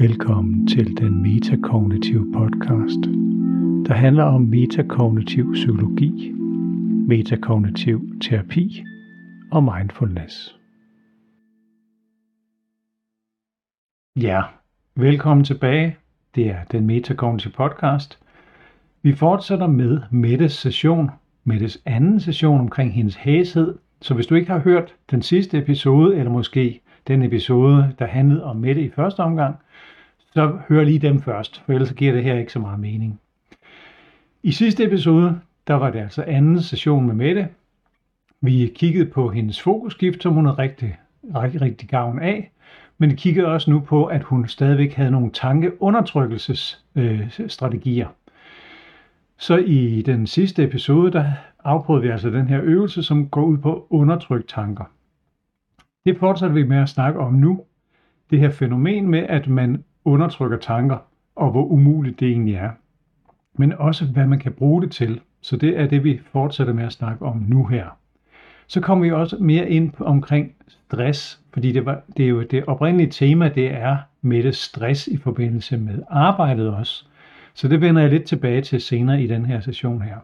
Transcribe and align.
Velkommen 0.00 0.66
til 0.66 0.96
den 0.96 1.22
metakognitive 1.22 2.32
podcast, 2.32 3.00
der 3.86 3.94
handler 3.94 4.24
om 4.24 4.40
metakognitiv 4.40 5.52
psykologi, 5.52 6.32
metakognitiv 7.08 8.20
terapi 8.20 8.84
og 9.52 9.64
mindfulness. 9.64 10.58
Ja, 14.16 14.42
velkommen 14.94 15.44
tilbage. 15.44 15.96
Det 16.34 16.46
er 16.46 16.64
den 16.64 16.86
metakognitive 16.86 17.52
podcast. 17.52 18.18
Vi 19.02 19.12
fortsætter 19.12 19.66
med 19.66 20.00
Mettes 20.10 20.52
session, 20.52 21.10
Mettes 21.44 21.82
anden 21.86 22.20
session 22.20 22.60
omkring 22.60 22.92
hendes 22.92 23.14
hæshed. 23.14 23.78
Så 24.00 24.14
hvis 24.14 24.26
du 24.26 24.34
ikke 24.34 24.50
har 24.50 24.58
hørt 24.58 24.94
den 25.10 25.22
sidste 25.22 25.58
episode, 25.58 26.16
eller 26.16 26.32
måske 26.32 26.80
den 27.06 27.22
episode, 27.22 27.94
der 27.98 28.06
handlede 28.06 28.44
om 28.44 28.56
Mette 28.56 28.82
i 28.82 28.90
første 28.90 29.20
omgang, 29.20 29.56
så 30.32 30.58
hør 30.68 30.84
lige 30.84 30.98
dem 30.98 31.22
først, 31.22 31.62
for 31.66 31.72
ellers 31.72 31.92
giver 31.92 32.12
det 32.12 32.24
her 32.24 32.34
ikke 32.34 32.52
så 32.52 32.58
meget 32.58 32.80
mening. 32.80 33.20
I 34.42 34.52
sidste 34.52 34.84
episode, 34.84 35.40
der 35.66 35.74
var 35.74 35.90
det 35.90 35.98
altså 35.98 36.22
anden 36.22 36.62
session 36.62 37.06
med 37.06 37.14
Mette. 37.14 37.48
Vi 38.40 38.72
kiggede 38.74 39.06
på 39.06 39.28
hendes 39.28 39.62
fokusskift, 39.62 40.22
som 40.22 40.32
hun 40.32 40.46
havde 40.46 40.58
rigtig, 40.58 40.98
rigtig, 41.34 41.60
rigtig 41.60 41.88
gavn 41.88 42.18
af, 42.18 42.50
men 42.98 43.10
vi 43.10 43.16
kiggede 43.16 43.46
også 43.46 43.70
nu 43.70 43.80
på, 43.80 44.04
at 44.04 44.22
hun 44.22 44.48
stadigvæk 44.48 44.94
havde 44.94 45.10
nogle 45.10 45.30
tankeundertrykkelsesstrategier. 45.30 48.08
Øh, 48.08 48.14
så 49.36 49.56
i 49.56 50.02
den 50.02 50.26
sidste 50.26 50.64
episode, 50.64 51.12
der 51.12 51.32
afprøvede 51.64 52.02
vi 52.02 52.08
altså 52.08 52.30
den 52.30 52.48
her 52.48 52.60
øvelse, 52.62 53.02
som 53.02 53.28
går 53.28 53.44
ud 53.44 53.58
på 53.58 53.74
at 53.74 53.82
undertrykke 53.90 54.46
tanker. 54.46 54.84
Det 56.06 56.18
fortsætter 56.18 56.54
vi 56.54 56.62
med 56.62 56.76
at 56.76 56.88
snakke 56.88 57.20
om 57.20 57.32
nu. 57.32 57.64
Det 58.30 58.40
her 58.40 58.50
fænomen 58.50 59.08
med, 59.08 59.26
at 59.28 59.48
man 59.48 59.84
undertrykker 60.04 60.58
tanker, 60.58 60.98
og 61.36 61.50
hvor 61.50 61.64
umuligt 61.64 62.20
det 62.20 62.28
egentlig 62.28 62.54
er. 62.54 62.70
Men 63.58 63.72
også, 63.72 64.04
hvad 64.04 64.26
man 64.26 64.38
kan 64.38 64.52
bruge 64.52 64.82
det 64.82 64.90
til. 64.90 65.20
Så 65.40 65.56
det 65.56 65.80
er 65.80 65.86
det, 65.86 66.04
vi 66.04 66.20
fortsætter 66.32 66.72
med 66.72 66.84
at 66.84 66.92
snakke 66.92 67.24
om 67.24 67.44
nu 67.48 67.66
her. 67.66 67.86
Så 68.66 68.80
kommer 68.80 69.04
vi 69.04 69.12
også 69.12 69.36
mere 69.40 69.70
ind 69.70 69.92
på, 69.92 70.04
omkring 70.04 70.54
stress, 70.68 71.40
fordi 71.52 71.72
det, 71.72 71.86
var, 71.86 72.02
det 72.16 72.24
er 72.24 72.28
jo 72.28 72.42
det 72.42 72.64
oprindelige 72.66 73.10
tema, 73.10 73.48
det 73.48 73.72
er 73.74 73.96
med 74.22 74.42
det 74.42 74.56
stress 74.56 75.06
i 75.06 75.16
forbindelse 75.16 75.76
med 75.76 76.02
arbejdet 76.10 76.74
også. 76.74 77.06
Så 77.54 77.68
det 77.68 77.80
vender 77.80 78.02
jeg 78.02 78.10
lidt 78.10 78.24
tilbage 78.24 78.60
til 78.60 78.80
senere 78.80 79.22
i 79.22 79.26
den 79.26 79.46
her 79.46 79.60
session 79.60 80.02
her. 80.02 80.16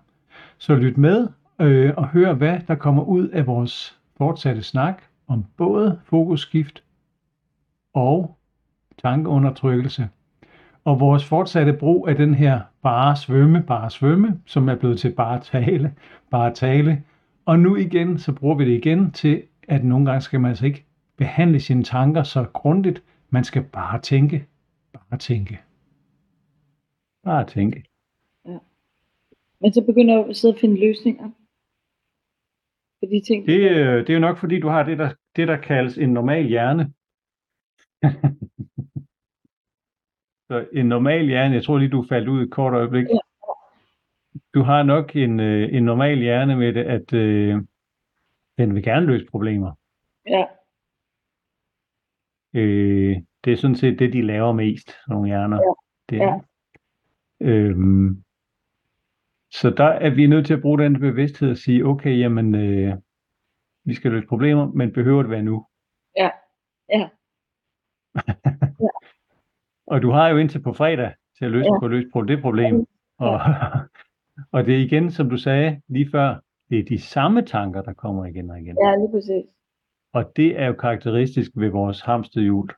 Så 0.58 0.74
lyt 0.74 0.98
med 0.98 1.28
øh, 1.60 1.92
og 1.96 2.08
hør, 2.08 2.32
hvad 2.32 2.58
der 2.68 2.74
kommer 2.74 3.02
ud 3.02 3.28
af 3.28 3.46
vores 3.46 3.98
fortsatte 4.18 4.62
snak 4.62 5.02
om 5.30 5.44
både 5.56 6.00
fokusskift 6.04 6.84
og 7.94 8.38
tankeundertrykkelse. 9.02 10.08
Og 10.84 11.00
vores 11.00 11.24
fortsatte 11.24 11.72
brug 11.72 12.08
af 12.08 12.14
den 12.14 12.34
her 12.34 12.60
bare 12.82 13.16
svømme, 13.16 13.62
bare 13.62 13.90
svømme, 13.90 14.40
som 14.46 14.68
er 14.68 14.74
blevet 14.74 14.98
til 14.98 15.12
bare 15.14 15.40
tale, 15.40 15.94
bare 16.30 16.54
tale. 16.54 17.04
Og 17.44 17.58
nu 17.58 17.76
igen, 17.76 18.18
så 18.18 18.32
bruger 18.32 18.54
vi 18.54 18.64
det 18.64 18.78
igen 18.78 19.10
til, 19.10 19.42
at 19.68 19.84
nogle 19.84 20.06
gange 20.06 20.20
skal 20.20 20.40
man 20.40 20.48
altså 20.48 20.66
ikke 20.66 20.84
behandle 21.16 21.60
sine 21.60 21.82
tanker 21.82 22.22
så 22.22 22.44
grundigt. 22.52 23.02
Man 23.30 23.44
skal 23.44 23.62
bare 23.62 24.00
tænke, 24.00 24.46
bare 24.92 25.18
tænke. 25.18 25.60
Bare 27.24 27.46
tænke. 27.46 27.84
Ja. 28.46 28.58
Men 29.60 29.72
så 29.72 29.82
begynder 29.82 30.18
jeg 30.18 30.28
at 30.28 30.36
sidde 30.36 30.54
og 30.54 30.58
finde 30.60 30.80
løsninger 30.80 31.30
på 33.00 33.06
de 33.10 33.22
ting. 33.26 33.46
Det, 33.46 33.70
øh, 33.70 33.98
det 33.98 34.10
er 34.10 34.14
jo 34.14 34.20
nok 34.20 34.38
fordi, 34.38 34.60
du 34.60 34.68
har 34.68 34.82
det, 34.82 34.98
der, 34.98 35.10
det, 35.36 35.48
der 35.48 35.56
kaldes 35.56 35.98
en 35.98 36.12
normal 36.12 36.46
hjerne. 36.46 36.92
Så 40.48 40.68
en 40.72 40.86
normal 40.86 41.26
hjerne, 41.26 41.54
jeg 41.54 41.64
tror 41.64 41.78
lige, 41.78 41.90
du 41.90 42.04
faldt 42.08 42.28
ud 42.28 42.42
et 42.42 42.50
kort 42.50 42.74
øjeblik. 42.74 43.06
Ja. 43.08 43.18
Du 44.54 44.62
har 44.62 44.82
nok 44.82 45.16
en, 45.16 45.40
øh, 45.40 45.74
en 45.74 45.82
normal 45.82 46.18
hjerne 46.18 46.56
med 46.56 46.72
det, 46.72 46.84
at 46.84 47.12
øh, 47.12 47.62
den 48.58 48.74
vil 48.74 48.82
gerne 48.82 49.06
løse 49.06 49.26
problemer. 49.30 49.72
Ja. 50.26 50.44
Øh, 52.54 53.16
det 53.44 53.52
er 53.52 53.56
sådan 53.56 53.76
set 53.76 53.98
det, 53.98 54.12
de 54.12 54.22
laver 54.22 54.52
mest, 54.52 54.92
nogle 55.08 55.26
hjerner. 55.26 55.56
Ja. 55.56 55.72
Det 56.10 56.22
er. 56.22 56.40
Ja. 57.40 57.46
Øhm, 57.46 58.24
så 59.52 59.70
der 59.70 59.84
er 59.84 60.10
vi 60.10 60.26
nødt 60.26 60.46
til 60.46 60.54
at 60.54 60.60
bruge 60.60 60.78
den 60.78 61.00
bevidsthed 61.00 61.50
og 61.50 61.56
sige, 61.56 61.86
okay, 61.86 62.18
jamen, 62.18 62.54
øh, 62.54 62.96
vi 63.84 63.94
skal 63.94 64.10
løse 64.10 64.26
problemer, 64.26 64.66
men 64.66 64.92
behøver 64.92 65.22
det 65.22 65.30
være 65.30 65.42
nu? 65.42 65.66
Ja, 66.16 66.30
ja. 66.88 67.08
ja. 68.86 68.88
Og 69.86 70.02
du 70.02 70.10
har 70.10 70.28
jo 70.28 70.36
indtil 70.36 70.62
på 70.62 70.72
fredag 70.72 71.14
til 71.38 71.44
at 71.44 71.50
løse, 71.50 71.68
ja. 71.72 71.78
på 71.78 71.88
løse 71.88 72.08
det 72.28 72.42
problem. 72.42 72.86
Og, 73.18 73.40
og 74.52 74.66
det 74.66 74.74
er 74.74 74.78
igen, 74.78 75.10
som 75.10 75.30
du 75.30 75.36
sagde 75.36 75.80
lige 75.88 76.10
før, 76.10 76.40
det 76.70 76.78
er 76.78 76.84
de 76.84 77.00
samme 77.00 77.42
tanker, 77.42 77.82
der 77.82 77.92
kommer 77.92 78.26
igen 78.26 78.50
og 78.50 78.60
igen. 78.60 78.76
Ja, 78.84 78.96
lige 78.96 79.10
præcis. 79.12 79.44
Og 80.12 80.32
det 80.36 80.60
er 80.60 80.66
jo 80.66 80.72
karakteristisk 80.72 81.50
ved 81.54 81.68
vores 81.68 82.00
hamsterhjul, 82.00 82.68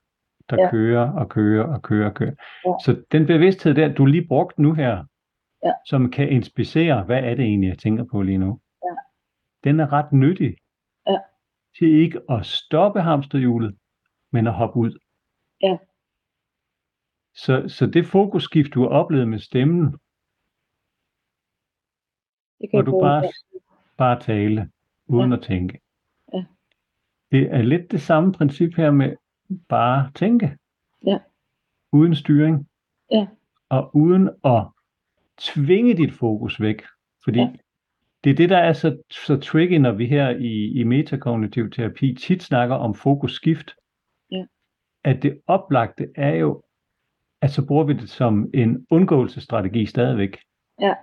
der 0.50 0.62
ja. 0.62 0.71
kører 0.71 1.12
og 1.12 1.28
kører 1.28 1.65
og 1.75 1.82
kører 1.82 2.09
og 2.09 2.15
kører. 2.15 2.34
Ja. 2.66 2.72
Så 2.84 3.05
den 3.12 3.27
bevidsthed 3.27 3.75
der, 3.75 3.94
du 3.94 4.06
lige 4.06 4.27
brugt 4.28 4.59
nu 4.59 4.72
her, 4.72 5.05
ja. 5.65 5.73
som 5.87 6.11
kan 6.11 6.28
inspicere, 6.28 7.05
hvad 7.05 7.25
er 7.25 7.34
det 7.34 7.45
egentlig, 7.45 7.69
jeg 7.69 7.78
tænker 7.78 8.05
på 8.05 8.23
lige 8.23 8.39
nu, 8.39 8.61
ja. 8.84 8.95
den 9.65 9.81
er 9.81 9.93
ret 9.93 10.12
nyttig 10.12 10.56
ja. 11.06 11.19
til 11.78 11.89
ikke 11.89 12.21
at 12.31 12.47
stoppe 12.47 13.00
hamsterhjulet, 13.00 13.78
men 14.31 14.47
at 14.47 14.55
hoppe 14.55 14.78
ud. 14.78 14.99
Ja. 15.62 15.77
Så, 17.34 17.65
så 17.69 17.87
det 17.87 18.06
fokusskift, 18.06 18.75
du 18.75 18.83
har 18.83 18.89
oplevet 18.89 19.28
med 19.28 19.39
stemmen, 19.39 19.84
det 22.61 22.71
kan 22.71 22.83
hvor 22.83 22.83
du 22.83 23.00
bare, 23.00 23.23
bare 23.97 24.21
tale, 24.21 24.71
uden 25.06 25.31
ja. 25.31 25.37
at 25.37 25.43
tænke. 25.43 25.81
Ja. 26.34 26.44
Det 27.31 27.55
er 27.55 27.62
lidt 27.62 27.91
det 27.91 28.00
samme 28.00 28.33
princip 28.33 28.75
her 28.77 28.91
med 28.91 29.17
bare 29.69 30.11
tænke. 30.15 30.59
Ja. 31.06 31.19
Uden 31.93 32.15
styring. 32.15 32.69
Ja. 33.11 33.27
Og 33.69 33.97
uden 33.97 34.31
at 34.44 34.67
tvinge 35.43 35.97
dit 35.97 36.13
fokus 36.13 36.61
væk. 36.61 36.83
Fordi 37.25 37.39
ja. 37.39 37.49
det 38.25 38.31
er 38.31 38.35
det, 38.35 38.51
der 38.51 38.59
er 38.59 38.73
så, 38.73 38.97
så 39.11 39.37
tricky, 39.37 39.75
når 39.75 39.93
vi 39.93 40.07
her 40.07 40.31
i, 40.31 40.81
i 40.81 40.85
metakognitiv 40.85 41.71
terapi 41.71 42.15
tit 42.15 42.43
snakker 42.43 42.77
om 42.77 42.95
fokusskift. 42.95 43.71
Ja. 44.31 44.45
At 45.05 45.23
det 45.23 45.41
oplagte 45.47 46.09
er 46.17 46.35
jo, 46.35 46.63
at 47.41 47.51
så 47.51 47.67
bruger 47.67 47.85
vi 47.85 47.93
det 47.93 48.11
som 48.11 48.51
en 48.55 48.87
undgåelsesstrategi 48.91 49.87
stadigvæk. 49.87 50.39
Ja. 50.81 50.95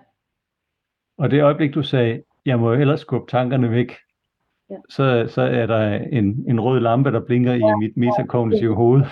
Og 1.18 1.32
det 1.32 1.44
øjeblik, 1.44 1.74
du 1.74 1.84
sagde, 1.84 2.24
jeg 2.46 2.60
må 2.60 2.74
ellers 2.74 3.00
skubbe 3.00 3.32
tankerne 3.32 3.72
væk, 3.72 3.94
ja. 4.70 4.76
så, 4.90 5.26
så 5.28 5.42
er 5.42 5.66
der 5.66 5.94
en, 5.94 6.46
en 6.50 6.62
rød 6.62 6.80
lampe, 6.80 7.12
der 7.12 7.26
blinker 7.26 7.54
ja. 7.54 7.58
i 7.58 7.80
mit 7.80 7.98
metakognitive 7.98 8.76
hoved. 8.76 9.04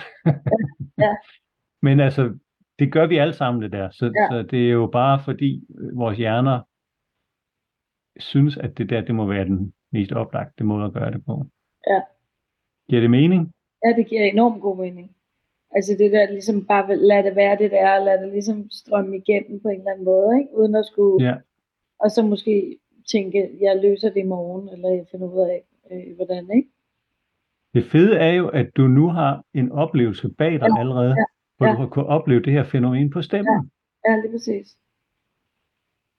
ja. 0.98 1.14
Men 1.82 2.00
altså, 2.00 2.38
det 2.78 2.92
gør 2.92 3.06
vi 3.06 3.16
alle 3.16 3.34
sammen 3.34 3.62
det 3.62 3.72
der. 3.72 3.90
Så, 3.90 4.04
ja. 4.04 4.26
så 4.30 4.42
det 4.50 4.66
er 4.66 4.72
jo 4.72 4.86
bare 4.86 5.20
fordi 5.24 5.64
vores 5.94 6.18
hjerner 6.18 6.60
synes, 8.20 8.56
at 8.56 8.78
det 8.78 8.90
der, 8.90 9.00
det 9.00 9.14
må 9.14 9.26
være 9.26 9.44
den 9.44 9.74
mest 9.92 10.12
oplagte 10.12 10.64
måde 10.64 10.84
at 10.84 10.92
gøre 10.92 11.10
det 11.10 11.24
på. 11.24 11.46
Ja. 11.86 12.00
Giver 12.88 13.00
det 13.00 13.10
mening? 13.10 13.52
Ja, 13.84 13.92
det 13.96 14.06
giver 14.06 14.22
enormt 14.24 14.62
god 14.62 14.76
mening. 14.76 15.14
Altså 15.70 15.92
det 15.98 16.12
der 16.12 16.30
ligesom 16.30 16.66
bare 16.66 16.96
lad 16.96 17.22
det 17.22 17.36
være 17.36 17.58
det 17.58 17.70
der, 17.70 18.04
lad 18.04 18.22
det 18.22 18.32
ligesom 18.32 18.70
strømme 18.70 19.16
igennem 19.16 19.60
på 19.60 19.68
en 19.68 19.78
eller 19.78 19.90
anden 19.90 20.04
måde, 20.04 20.38
ikke? 20.38 20.56
uden 20.56 20.74
at 20.74 20.86
skulle, 20.86 21.26
ja. 21.26 21.34
og 22.00 22.10
så 22.10 22.22
måske 22.22 22.78
tænke, 23.12 23.50
jeg 23.60 23.80
løser 23.82 24.08
det 24.08 24.20
i 24.20 24.32
morgen, 24.36 24.68
eller 24.68 24.88
jeg 24.88 25.06
finder 25.10 25.26
ud 25.26 25.40
af, 25.40 25.62
øh, 25.90 26.16
hvordan, 26.16 26.50
ikke? 26.56 26.68
Det 27.74 27.84
fede 27.84 28.16
er 28.18 28.32
jo, 28.32 28.48
at 28.48 28.76
du 28.76 28.82
nu 28.82 29.08
har 29.08 29.44
en 29.54 29.72
oplevelse 29.72 30.28
bag 30.38 30.52
dig 30.52 30.68
ja, 30.76 30.80
allerede, 30.80 31.10
ja, 31.10 31.24
hvor 31.58 31.66
ja. 31.66 31.72
du 31.72 31.78
har 31.78 31.88
kunnet 31.88 32.08
opleve 32.08 32.42
det 32.42 32.52
her 32.52 32.64
fænomen 32.64 33.10
på 33.10 33.22
stemmen. 33.22 33.70
Ja, 34.04 34.10
ja 34.10 34.20
lige 34.20 34.32
præcis. 34.32 34.76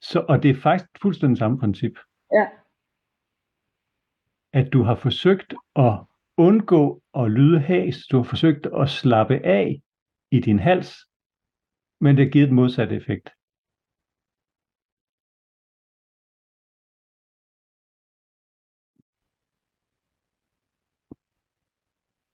Så, 0.01 0.25
og 0.29 0.43
det 0.43 0.51
er 0.51 0.61
faktisk 0.61 0.89
fuldstændig 1.01 1.37
samme 1.37 1.59
princip. 1.59 1.95
Ja. 2.31 2.45
At 4.53 4.73
du 4.73 4.83
har 4.83 4.95
forsøgt 4.95 5.53
at 5.75 5.93
undgå 6.37 7.01
at 7.13 7.31
lyde 7.31 7.59
has. 7.59 7.97
Du 8.11 8.17
har 8.17 8.23
forsøgt 8.23 8.65
at 8.81 8.89
slappe 8.89 9.45
af 9.45 9.81
i 10.31 10.39
din 10.39 10.59
hals, 10.59 10.91
men 12.01 12.17
det 12.17 12.25
har 12.25 12.31
givet 12.31 12.47
et 12.47 12.53
modsat 12.53 12.91
effekt. 12.91 13.29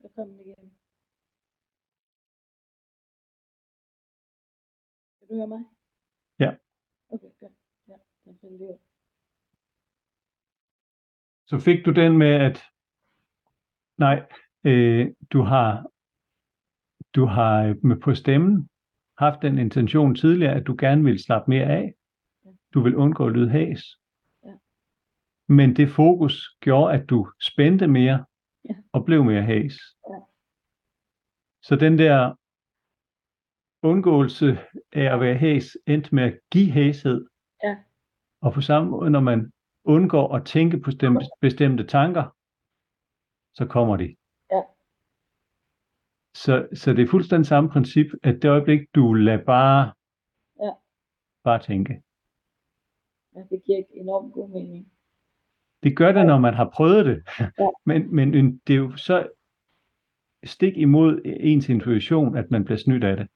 Velkommen 0.01 0.39
igen. 0.39 0.75
Kan 5.27 5.35
du 5.35 5.35
høre 5.35 5.47
mig? 5.47 5.63
Ja. 6.39 6.55
Okay, 7.09 7.27
godt. 7.39 7.53
Ja, 7.87 7.93
det 8.25 8.77
Så 11.47 11.59
fik 11.59 11.85
du 11.85 11.91
den 11.91 12.17
med, 12.17 12.27
at 12.27 12.63
Nej, 13.97 14.25
øh, 14.63 15.07
du 15.33 15.41
har 15.41 15.91
du 17.15 17.25
har 17.25 17.75
med 17.87 17.99
på 18.01 18.15
stemmen 18.15 18.69
haft 19.17 19.41
den 19.41 19.57
intention 19.57 20.15
tidligere, 20.15 20.53
at 20.53 20.67
du 20.67 20.75
gerne 20.79 21.03
vil 21.03 21.23
slappe 21.23 21.49
mere 21.49 21.65
af. 21.65 21.93
Du 22.73 22.81
vil 22.81 22.95
undgå 22.95 23.27
at 23.27 23.33
lyde 23.33 23.49
hæs. 23.49 23.83
Ja. 24.43 24.53
Men 25.47 25.75
det 25.75 25.89
fokus 25.89 26.57
gjorde, 26.59 26.93
at 26.93 27.09
du 27.09 27.31
spændte 27.41 27.87
mere 27.87 28.25
Ja. 28.69 28.75
og 28.91 29.05
blev 29.05 29.23
mere 29.23 29.43
hæs. 29.43 29.75
Ja. 30.09 30.19
Så 31.61 31.75
den 31.75 31.97
der 31.97 32.35
undgåelse 33.91 34.47
af 34.93 35.13
at 35.13 35.19
være 35.19 35.35
hæs 35.35 35.77
endte 35.87 36.15
med 36.15 36.23
at 36.23 36.39
give 36.51 36.71
hæshed. 36.71 37.27
Ja. 37.63 37.77
Og 38.41 38.53
på 38.53 38.61
samme 38.61 38.89
måde, 38.91 39.09
når 39.09 39.19
man 39.19 39.51
undgår 39.83 40.35
at 40.35 40.45
tænke 40.45 40.77
på 40.79 40.85
bestemte, 40.85 41.25
bestemte 41.41 41.83
tanker, 41.85 42.25
så 43.53 43.65
kommer 43.69 43.97
de. 43.97 44.15
Ja. 44.51 44.61
Så, 46.43 46.67
så 46.73 46.93
det 46.93 47.03
er 47.03 47.07
fuldstændig 47.11 47.45
samme 47.45 47.69
princip, 47.69 48.07
at 48.23 48.35
det 48.41 48.49
øjeblik, 48.49 48.81
du 48.95 49.13
lader 49.13 49.43
bare, 49.45 49.93
Ja. 50.59 50.71
bare 51.43 51.59
tænke. 51.59 51.93
Ja, 53.35 53.39
det 53.51 53.63
giver 53.65 53.83
enormt 53.89 54.33
god 54.33 54.49
mening. 54.49 54.91
Det 55.83 55.97
gør 55.97 56.11
det, 56.11 56.25
når 56.25 56.39
man 56.39 56.53
har 56.53 56.69
prøvet 56.73 57.05
det. 57.05 57.23
Ja. 57.39 57.49
Men, 57.89 58.15
men 58.15 58.57
det 58.67 58.73
er 58.73 58.77
jo 58.77 58.95
så 58.97 59.29
stik 60.43 60.77
imod 60.77 61.21
ens 61.25 61.69
intuition, 61.69 62.37
at 62.37 62.51
man 62.51 62.65
bliver 62.65 62.77
snydt 62.77 63.03
af 63.03 63.17
det. 63.17 63.27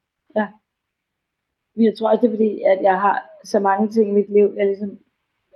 Jeg 1.76 1.98
tror 1.98 2.10
også, 2.10 2.22
det 2.22 2.28
er 2.28 2.38
fordi, 2.38 2.62
at 2.62 2.82
jeg 2.82 3.02
har 3.02 3.30
så 3.44 3.60
mange 3.60 3.90
ting 3.90 4.10
i 4.10 4.14
mit 4.14 4.30
liv, 4.30 4.54
jeg 4.58 4.66
ligesom, 4.66 5.00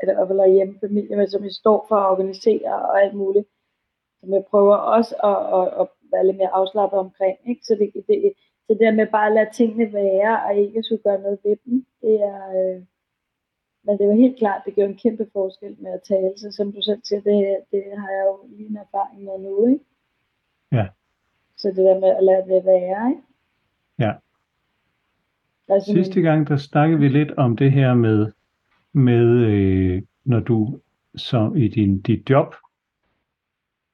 eller 0.01 0.13
i 0.13 0.15
hvert 0.15 0.27
fald 0.27 0.39
er 0.39 0.55
hjemme 0.57 0.79
familie, 0.79 1.15
men 1.15 1.27
som 1.27 1.43
jeg 1.43 1.51
står 1.51 1.85
for 1.89 1.95
at 1.95 2.11
organisere 2.11 2.75
og 2.75 3.01
alt 3.01 3.13
muligt. 3.13 3.47
Som 4.19 4.33
jeg 4.33 4.43
prøver 4.49 4.75
også 4.75 5.15
at, 5.15 5.39
at, 5.59 5.81
at 5.81 5.87
være 6.11 6.25
lidt 6.25 6.37
mere 6.37 6.55
afslappet 6.59 6.99
omkring. 6.99 7.37
Ikke? 7.49 7.61
Så 7.65 7.75
det, 7.79 7.91
det, 8.07 8.33
det 8.69 8.79
der 8.79 8.91
med 8.91 9.07
bare 9.07 9.27
at 9.27 9.33
lade 9.33 9.51
tingene 9.53 9.93
være, 9.93 10.43
og 10.45 10.55
ikke 10.55 10.83
skulle 10.83 11.03
gøre 11.03 11.21
noget 11.21 11.39
ved 11.43 11.57
dem, 11.65 11.85
det 12.01 12.15
er... 12.21 12.41
Øh, 12.57 12.81
men 13.85 13.97
det 13.97 14.07
var 14.07 14.13
helt 14.13 14.37
klart, 14.37 14.61
det 14.65 14.75
gør 14.75 14.85
en 14.85 14.97
kæmpe 14.97 15.27
forskel 15.33 15.75
med 15.79 15.91
at 15.91 16.03
tale, 16.03 16.33
så 16.37 16.51
som 16.51 16.71
du 16.71 16.81
selv 16.81 17.01
siger, 17.03 17.21
det, 17.21 17.57
det 17.71 17.83
har 17.97 18.11
jeg 18.11 18.25
jo 18.27 18.39
lige 18.49 18.69
en 18.69 18.77
erfaring 18.77 19.23
med 19.23 19.39
nu, 19.39 19.67
ikke? 19.67 19.85
Ja. 20.71 20.87
Så 21.57 21.67
det 21.67 21.77
der 21.77 21.99
med 21.99 22.09
at 22.09 22.23
lade 22.23 22.45
det 22.53 22.65
være, 22.65 23.09
ikke? 23.09 23.21
Ja. 23.99 24.11
Sådan 25.81 26.03
Sidste 26.03 26.21
gang, 26.21 26.47
der 26.47 26.57
snakkede 26.57 26.99
vi 26.99 27.07
lidt 27.07 27.31
om 27.31 27.57
det 27.57 27.71
her 27.71 27.93
med, 27.93 28.31
med 28.93 29.25
øh, 29.27 30.01
når 30.25 30.39
du 30.39 30.79
så 31.15 31.51
i 31.55 31.67
din, 31.67 32.01
dit 32.01 32.29
job 32.29 32.55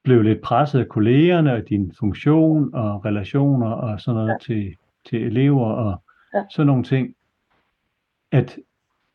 blev 0.02 0.22
lidt 0.22 0.40
presset 0.42 0.80
af 0.80 0.88
kollegerne 0.88 1.52
og 1.52 1.68
din 1.68 1.92
funktion 1.98 2.74
og 2.74 3.04
relationer 3.04 3.70
og 3.70 4.00
sådan 4.00 4.16
noget 4.16 4.28
ja. 4.28 4.36
til, 4.40 4.76
til 5.08 5.22
elever 5.26 5.66
og 5.66 6.02
Ja. 6.34 6.42
sådan 6.50 6.66
nogle 6.66 6.84
ting, 6.84 7.14
at, 8.32 8.58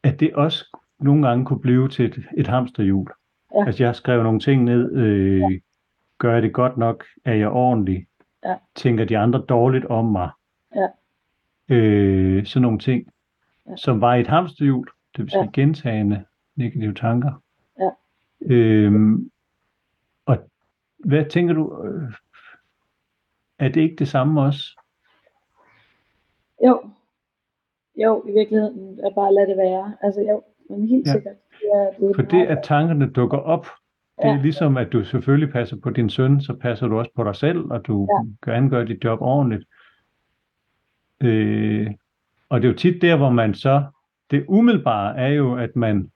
at 0.04 0.20
det 0.20 0.34
også 0.34 0.78
nogle 1.00 1.28
gange 1.28 1.46
kunne 1.46 1.60
blive 1.60 1.88
til 1.90 2.06
et, 2.06 2.24
et 2.38 2.48
hamsterhjul. 2.48 3.12
Ja. 3.56 3.66
Altså 3.66 3.84
jeg 3.84 3.96
skrev 3.96 4.24
nogle 4.24 4.40
ting 4.40 4.64
ned, 4.64 4.92
øh, 4.94 5.44
gør 6.18 6.34
jeg 6.34 6.42
det 6.42 6.54
godt 6.54 6.78
nok, 6.78 7.04
er 7.26 7.34
jeg 7.34 7.50
ordentlig, 7.50 8.08
Ja. 8.46 8.56
tænker 8.76 9.06
de 9.06 9.18
andre 9.18 9.40
dårligt 9.50 9.86
om 9.86 10.06
mig, 10.06 10.30
Ja. 10.76 10.88
Øh, 11.70 12.46
sådan 12.46 12.62
nogle 12.62 12.80
ting, 12.80 13.08
Ja. 13.70 13.76
som 13.76 14.02
var 14.02 14.16
et 14.16 14.28
hamsterhjul, 14.28 14.88
det 15.16 15.24
vil 15.24 15.30
sige 15.32 15.42
Ja. 15.44 15.50
gentagende 15.54 16.26
negative 16.56 16.94
tanker. 16.94 17.42
Ja. 17.80 17.90
Øhm, 18.42 19.32
og 20.26 20.38
hvad 20.98 21.26
tænker 21.26 21.54
du, 21.54 21.84
øh, 21.86 22.14
er 23.60 23.68
det 23.70 23.82
ikke 23.82 23.96
det 23.96 24.08
samme 24.08 24.42
også? 24.42 24.80
Jo. 26.66 26.82
Jo, 27.96 28.24
i 28.28 28.32
virkeligheden 28.32 29.00
er 29.04 29.10
bare 29.16 29.34
lade 29.34 29.48
det 29.48 29.58
være. 29.58 29.94
Altså 30.02 30.22
jo, 30.22 30.44
men 30.70 30.88
helt 30.88 31.06
Ja. 31.08 31.12
ja. 31.12 31.18
sikkert. 31.18 31.36
Det 31.62 31.70
er, 31.74 31.92
det 32.00 32.10
er 32.10 32.14
For 32.16 32.22
det, 32.22 32.46
at 32.46 32.60
tankerne 32.64 33.10
dukker 33.12 33.38
op, 33.38 33.66
det 34.18 34.26
er 34.26 34.34
Ja. 34.36 34.42
ligesom, 34.42 34.78
at 34.78 34.92
du 34.94 35.04
selvfølgelig 35.04 35.54
passer 35.54 35.78
på 35.84 35.90
din 35.90 36.10
søn, 36.10 36.42
så 36.42 36.54
passer 36.54 36.88
du 36.88 37.00
også 37.00 37.12
på 37.16 37.24
dig 37.24 37.36
selv, 37.36 37.60
og 37.72 37.86
du 37.88 38.08
Ja. 38.46 38.52
gerne 38.52 38.70
gør 38.70 38.84
dit 38.84 39.04
job 39.04 39.22
ordentligt. 39.22 39.64
Øh, 41.22 41.92
og 42.50 42.62
det 42.62 42.68
er 42.68 42.72
jo 42.72 42.78
tit 42.78 43.02
der, 43.02 43.18
hvor 43.18 43.30
man 43.30 43.54
så, 43.54 43.86
det 44.32 44.46
umiddelbare 44.48 45.18
er 45.18 45.28
jo, 45.28 45.56
at 45.56 45.76
man, 45.76 46.12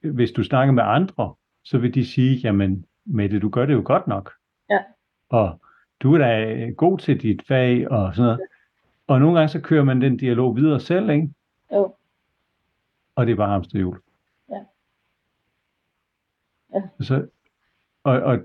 hvis 0.00 0.30
du 0.30 0.44
snakker 0.44 0.72
med 0.72 0.82
andre, 0.86 1.34
så 1.62 1.78
vil 1.78 1.94
de 1.94 2.06
sige, 2.06 2.36
jamen 2.36 2.86
Mette, 3.04 3.38
du 3.40 3.48
gør 3.48 3.66
det 3.66 3.72
jo 3.72 3.82
godt 3.84 4.06
nok. 4.06 4.32
Ja. 4.70 4.78
Og 5.28 5.60
du 6.00 6.14
er 6.14 6.18
da 6.18 6.70
god 6.70 6.98
til 6.98 7.22
dit 7.22 7.42
fag 7.48 7.90
og 7.90 8.14
sådan 8.14 8.26
noget. 8.26 8.40
Og 9.06 9.20
nogle 9.20 9.38
gange 9.38 9.48
så 9.48 9.60
kører 9.60 9.84
man 9.84 10.00
den 10.00 10.16
dialog 10.16 10.56
videre 10.56 10.80
selv, 10.80 11.10
ikke? 11.10 11.30
Jo, 11.72 11.94
Og 13.14 13.26
det 13.26 13.32
er 13.32 13.36
bare 13.36 13.50
hamsterhjul. 13.50 14.00
Ja. 14.50 14.64
Ja. 16.74 16.82
Så, 17.00 17.26
og, 18.04 18.20
og 18.20 18.38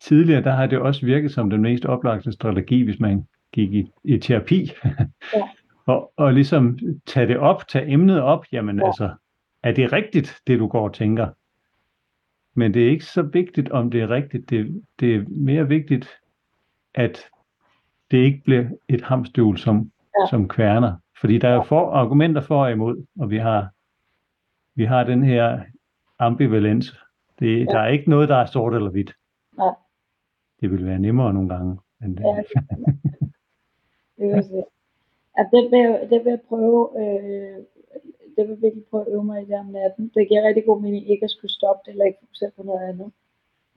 tidligere, 0.00 0.42
der 0.42 0.50
har 0.50 0.66
det 0.66 0.78
også 0.78 1.06
virket 1.06 1.32
som 1.32 1.50
den 1.50 1.62
mest 1.62 1.84
oplagte 1.84 2.32
strategi, 2.32 2.82
hvis 2.82 3.00
man 3.00 3.26
gik 3.52 3.72
i, 3.74 3.90
i 4.04 4.18
terapi. 4.18 4.70
Ja. 4.84 5.48
og, 5.92 6.12
og 6.16 6.32
ligesom 6.32 6.78
tage 7.06 7.26
det 7.26 7.38
op, 7.38 7.68
tage 7.68 7.88
emnet 7.92 8.20
op, 8.20 8.44
jamen 8.52 8.78
Ja. 8.78 8.86
altså, 8.86 9.14
er 9.62 9.72
det 9.72 9.92
rigtigt, 9.92 10.40
det 10.46 10.58
du 10.58 10.66
går 10.68 10.84
og 10.88 10.94
tænker? 10.94 11.28
Men 12.54 12.74
det 12.74 12.86
er 12.86 12.90
ikke 12.90 13.04
så 13.04 13.22
vigtigt, 13.22 13.70
om 13.70 13.90
det 13.90 14.02
er 14.02 14.10
rigtigt. 14.10 14.50
Det, 14.50 14.82
det 15.00 15.14
er 15.14 15.24
mere 15.28 15.68
vigtigt, 15.68 16.08
at 16.94 17.18
det 18.10 18.18
ikke 18.18 18.42
bliver 18.44 18.64
et 18.88 19.02
hamstøvl, 19.02 19.58
som, 19.58 19.90
Ja. 20.20 20.26
som 20.30 20.48
kværner. 20.48 20.96
Fordi 21.20 21.38
der 21.38 21.48
er 21.48 21.62
for, 21.62 21.90
argumenter 21.90 22.40
for 22.40 22.64
og 22.64 22.72
imod, 22.72 23.06
og 23.18 23.30
vi 23.30 23.38
har, 23.38 23.68
vi 24.74 24.84
har 24.84 25.04
den 25.04 25.22
her 25.22 25.62
ambivalens. 26.18 26.96
Det, 27.38 27.58
Ja. 27.60 27.64
Der 27.64 27.78
er 27.78 27.88
ikke 27.88 28.10
noget, 28.10 28.28
der 28.28 28.36
er 28.36 28.46
sort 28.46 28.74
eller 28.74 28.90
hvidt. 28.90 29.12
Nej. 29.58 29.74
Det 30.60 30.70
vil 30.70 30.86
være 30.86 30.98
nemmere 30.98 31.34
nogle 31.34 31.48
gange. 31.48 31.78
Men 32.00 32.18
Ja, 32.18 32.26
det 32.26 32.44
øver 34.22 34.42
jeg. 34.56 34.64
Ja, 35.38 35.42
det 35.52 35.62
vil, 35.72 36.10
det 36.10 36.24
vil 36.24 36.30
jeg 36.30 36.40
prøve, 36.48 36.80
øh, 37.00 37.58
det 38.36 38.48
vil 38.48 38.62
virkelig 38.62 38.84
prøve 38.90 39.06
at 39.06 39.12
øve 39.12 39.24
mig 39.24 39.42
i 39.42 39.44
det 39.44 39.54
om 39.54 39.66
natten. 39.66 40.12
Det 40.14 40.28
giver 40.28 40.48
rigtig 40.48 40.64
god 40.66 40.80
mening 40.80 41.10
ikke 41.10 41.24
at 41.24 41.30
skulle 41.30 41.52
stoppe 41.52 41.80
det, 41.84 41.92
eller 41.92 42.04
ikke 42.04 42.18
fokusere 42.20 42.50
på 42.56 42.62
noget 42.62 42.88
andet, 42.88 43.12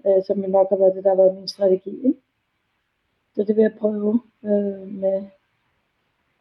øh, 0.06 0.24
som 0.28 0.38
nok 0.38 0.68
har 0.70 0.78
været 0.78 0.96
det, 0.96 1.04
der 1.04 1.10
har 1.10 1.24
været 1.24 1.38
min 1.38 1.48
strategi. 1.48 1.96
Ikke? 2.08 2.20
Så 3.36 3.44
det 3.44 3.56
vil 3.56 3.62
jeg 3.62 3.78
prøve 3.80 4.22
øh, 4.44 4.88
med 4.88 5.24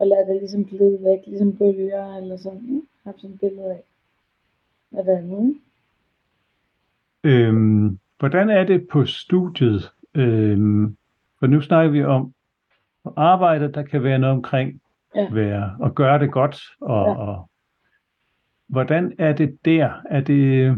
at 0.00 0.06
lade 0.08 0.26
det 0.26 0.36
ligesom 0.36 0.64
glide 0.64 0.98
væk, 1.04 1.18
ligesom 1.26 1.56
bølger 1.56 2.16
eller 2.16 2.36
sådan. 2.36 2.68
Ikke? 2.68 2.86
Jeg 3.04 3.12
har 3.12 3.14
sådan 3.16 3.34
et 3.34 3.40
billede 3.40 3.70
af, 3.70 3.82
hvad 4.90 5.04
der 5.04 5.16
er 5.16 5.22
nu. 5.22 5.54
Øhm, 7.24 7.98
hvordan 8.18 8.50
er 8.50 8.64
det 8.64 8.88
på 8.88 9.06
studiet? 9.06 9.82
Øhm, 10.14 10.96
for 11.38 11.46
nu 11.46 11.60
snakker 11.60 11.92
vi 11.92 12.04
om 12.04 12.33
på 13.04 13.12
arbejdet, 13.16 13.74
der 13.74 13.82
kan 13.82 14.02
være 14.04 14.18
noget 14.18 14.36
omkring 14.36 14.80
Ja. 15.14 15.28
være, 15.32 15.76
at 15.84 15.94
gøre 15.94 16.18
det 16.18 16.32
godt. 16.32 16.56
Og, 16.80 17.06
Ja. 17.06 17.14
og, 17.16 17.48
hvordan 18.68 19.14
er 19.18 19.32
det 19.32 19.58
der? 19.64 20.02
Er 20.10 20.20
det, 20.20 20.68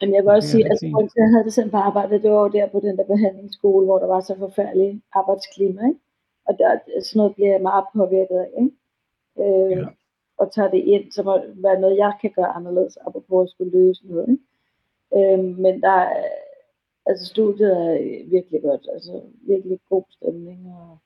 Men 0.00 0.14
jeg 0.14 0.22
vil 0.22 0.30
også 0.30 0.48
sige, 0.48 0.64
altså, 0.70 0.86
grunden 0.92 1.08
til, 1.08 1.20
jeg 1.20 1.30
havde 1.30 1.44
det 1.44 1.52
sådan 1.52 1.70
på 1.70 1.76
arbejde, 1.76 2.22
det 2.22 2.30
var 2.30 2.40
jo 2.40 2.48
der 2.48 2.68
på 2.68 2.80
den 2.80 2.96
der 2.98 3.04
behandlingsskole, 3.04 3.84
hvor 3.86 3.98
der 3.98 4.06
var 4.06 4.20
så 4.20 4.38
forfærdelig 4.38 5.02
arbejdsklima, 5.12 5.80
ikke? 5.88 6.00
Og 6.46 6.56
der, 6.58 6.78
sådan 7.04 7.18
noget 7.18 7.34
bliver 7.34 7.50
jeg 7.52 7.62
meget 7.62 7.84
påvirket 7.96 8.36
af, 8.38 8.48
ikke? 8.60 8.72
Øh, 9.40 9.78
Ja. 9.78 9.86
Og 10.38 10.52
tager 10.52 10.70
det 10.70 10.78
ind, 10.78 11.12
som 11.12 11.28
at 11.28 11.42
være 11.54 11.80
noget, 11.80 11.96
jeg 11.96 12.12
kan 12.20 12.30
gøre 12.36 12.46
anderledes, 12.46 12.96
apropos 13.06 13.46
at 13.46 13.50
skulle 13.50 13.72
løse 13.78 14.02
noget, 14.08 14.28
ikke? 14.28 15.34
Øh, 15.34 15.44
men 15.44 15.82
der 15.82 15.90
er, 15.90 16.22
altså 17.06 17.26
studiet 17.26 17.72
er 17.72 18.28
virkelig 18.30 18.62
godt, 18.62 18.88
altså 18.92 19.22
virkelig 19.40 19.80
god 19.88 20.04
stemning, 20.10 20.74
og 20.74 20.98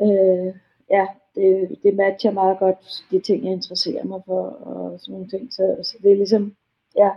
øh, 0.00 0.54
ja, 0.90 1.06
det, 1.34 1.78
det 1.82 1.94
matcher 1.94 2.30
meget 2.30 2.58
godt 2.58 3.04
de 3.10 3.20
ting, 3.20 3.44
jeg 3.44 3.52
interesserer 3.52 4.04
mig 4.04 4.22
for, 4.26 4.42
og 4.42 5.00
sådan 5.00 5.12
nogle 5.12 5.28
ting, 5.28 5.52
så, 5.52 5.76
så 5.82 5.98
det 6.02 6.12
er 6.12 6.16
ligesom, 6.16 6.56
ja, 6.96 7.10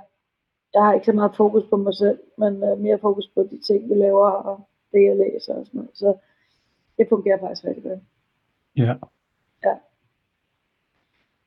jeg 0.74 0.84
har 0.84 0.94
ikke 0.94 1.06
så 1.06 1.14
meget 1.14 1.36
fokus 1.38 1.64
på 1.70 1.78
mig 1.78 1.96
selv, 1.96 2.20
men 2.38 2.64
øh, 2.64 2.80
mere 2.80 3.00
fokus 3.00 3.28
på 3.36 3.44
de 3.44 3.62
ting, 3.68 3.90
vi 3.90 3.96
laver, 3.96 4.30
og 4.30 4.60
det, 4.92 5.04
jeg 5.04 5.18
læser 5.18 5.54
og 5.56 5.66
sådan 5.66 5.78
noget. 5.80 5.92
Så 5.94 6.18
det 6.98 7.10
fungerer 7.10 7.40
faktisk 7.40 7.66
rigtig 7.66 7.84
godt. 7.84 8.00
ja, 9.66 9.76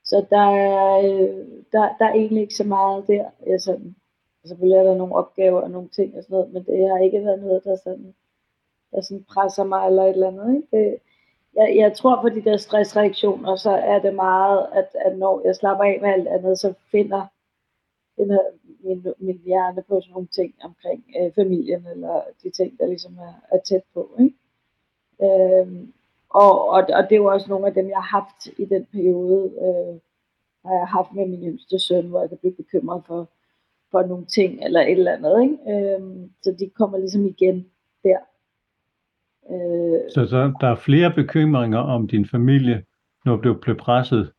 Så 0.04 0.26
der 0.30 0.46
er, 0.50 0.98
øh, 0.98 1.46
der, 1.72 1.96
der 1.98 2.04
er 2.04 2.12
egentlig 2.12 2.42
ikke 2.42 2.54
så 2.54 2.64
meget 2.64 3.06
der. 3.06 3.30
Jeg 3.46 3.60
sådan, 3.60 3.96
selvfølgelig 4.44 4.78
er 4.78 4.82
der 4.82 4.94
nogle 4.94 5.14
opgaver 5.14 5.60
og 5.60 5.70
nogle 5.70 5.88
ting 5.88 6.16
og 6.16 6.22
sådan 6.22 6.34
noget, 6.34 6.52
men 6.52 6.64
det 6.64 6.88
har 6.88 6.98
ikke 6.98 7.24
været 7.24 7.42
noget, 7.42 7.64
der 7.64 7.76
sådan, 7.76 8.14
der 8.90 9.00
sådan 9.00 9.24
presser 9.24 9.64
mig 9.64 9.86
eller 9.86 10.02
et 10.02 10.10
eller 10.10 10.28
andet. 10.28 10.56
Ikke? 10.56 10.76
Det, 10.76 10.98
jeg, 11.54 11.76
jeg 11.76 11.96
tror 11.96 12.22
på 12.22 12.28
de 12.28 12.44
der 12.44 12.56
stressreaktioner, 12.56 13.56
så 13.56 13.70
er 13.70 13.98
det 13.98 14.14
meget, 14.14 14.66
at, 14.72 14.88
at 14.94 15.18
når 15.18 15.42
jeg 15.44 15.56
slapper 15.56 15.84
af 15.84 15.98
med 16.02 16.10
alt 16.10 16.28
andet, 16.28 16.58
så 16.58 16.74
finder, 16.90 17.26
finder 18.16 18.38
min, 18.84 19.06
min 19.18 19.40
hjerne 19.44 19.82
på 19.82 20.00
sådan 20.00 20.12
nogle 20.12 20.28
ting 20.28 20.54
omkring 20.62 21.04
øh, 21.20 21.32
familien, 21.34 21.86
eller 21.86 22.22
de 22.42 22.50
ting, 22.50 22.78
der 22.78 22.86
ligesom 22.86 23.18
er, 23.18 23.34
er 23.56 23.60
tæt 23.60 23.82
på. 23.94 24.16
Ikke? 24.20 24.36
Øhm, 25.22 25.92
og, 26.28 26.68
og, 26.68 26.84
og 26.94 27.02
det 27.02 27.12
er 27.12 27.16
jo 27.16 27.32
også 27.32 27.48
nogle 27.48 27.66
af 27.66 27.74
dem, 27.74 27.88
jeg 27.88 27.96
har 27.96 28.20
haft 28.20 28.46
i 28.58 28.64
den 28.64 28.86
periode, 28.92 29.44
øh, 29.44 30.00
har 30.64 30.78
jeg 30.78 30.88
haft 30.88 31.12
med 31.12 31.26
min 31.26 31.42
yngste 31.42 31.78
søn, 31.78 32.08
hvor 32.08 32.20
jeg 32.20 32.28
kan 32.28 32.38
blive 32.38 32.54
bekymret 32.54 33.02
for, 33.06 33.28
for 33.92 34.02
nogle 34.02 34.26
ting, 34.26 34.64
eller 34.64 34.80
et 34.80 34.90
eller 34.90 35.12
andet. 35.12 35.42
Ikke? 35.42 35.56
Øhm, 35.72 36.30
så 36.42 36.56
de 36.58 36.70
kommer 36.70 36.98
ligesom 36.98 37.26
igen 37.26 37.66
der. 38.04 38.18
Øh, 39.50 40.00
så, 40.14 40.26
så 40.26 40.52
der 40.60 40.68
er 40.68 40.74
flere 40.74 41.12
bekymringer 41.14 41.78
om 41.78 42.08
din 42.08 42.26
familie, 42.26 42.84
når 43.24 43.36
du 43.36 43.54
blev 43.54 43.76
presset 43.76 44.32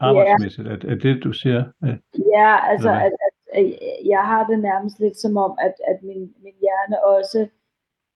arbejdsmæssigt? 0.00 0.68
Ja. 0.68 0.72
Er, 0.72 0.92
er 0.92 0.94
det, 0.94 1.24
du 1.24 1.32
siger? 1.32 1.64
At, 1.82 1.98
ja, 2.36 2.70
altså, 2.70 2.90
at, 2.90 3.12
at, 3.26 3.34
at 3.52 3.64
jeg 4.04 4.22
har 4.30 4.46
det 4.46 4.58
nærmest 4.58 5.00
lidt 5.00 5.16
som 5.16 5.36
om, 5.36 5.58
at, 5.60 5.74
at 5.88 6.02
min, 6.02 6.34
min 6.44 6.54
hjerne 6.60 7.04
også, 7.04 7.48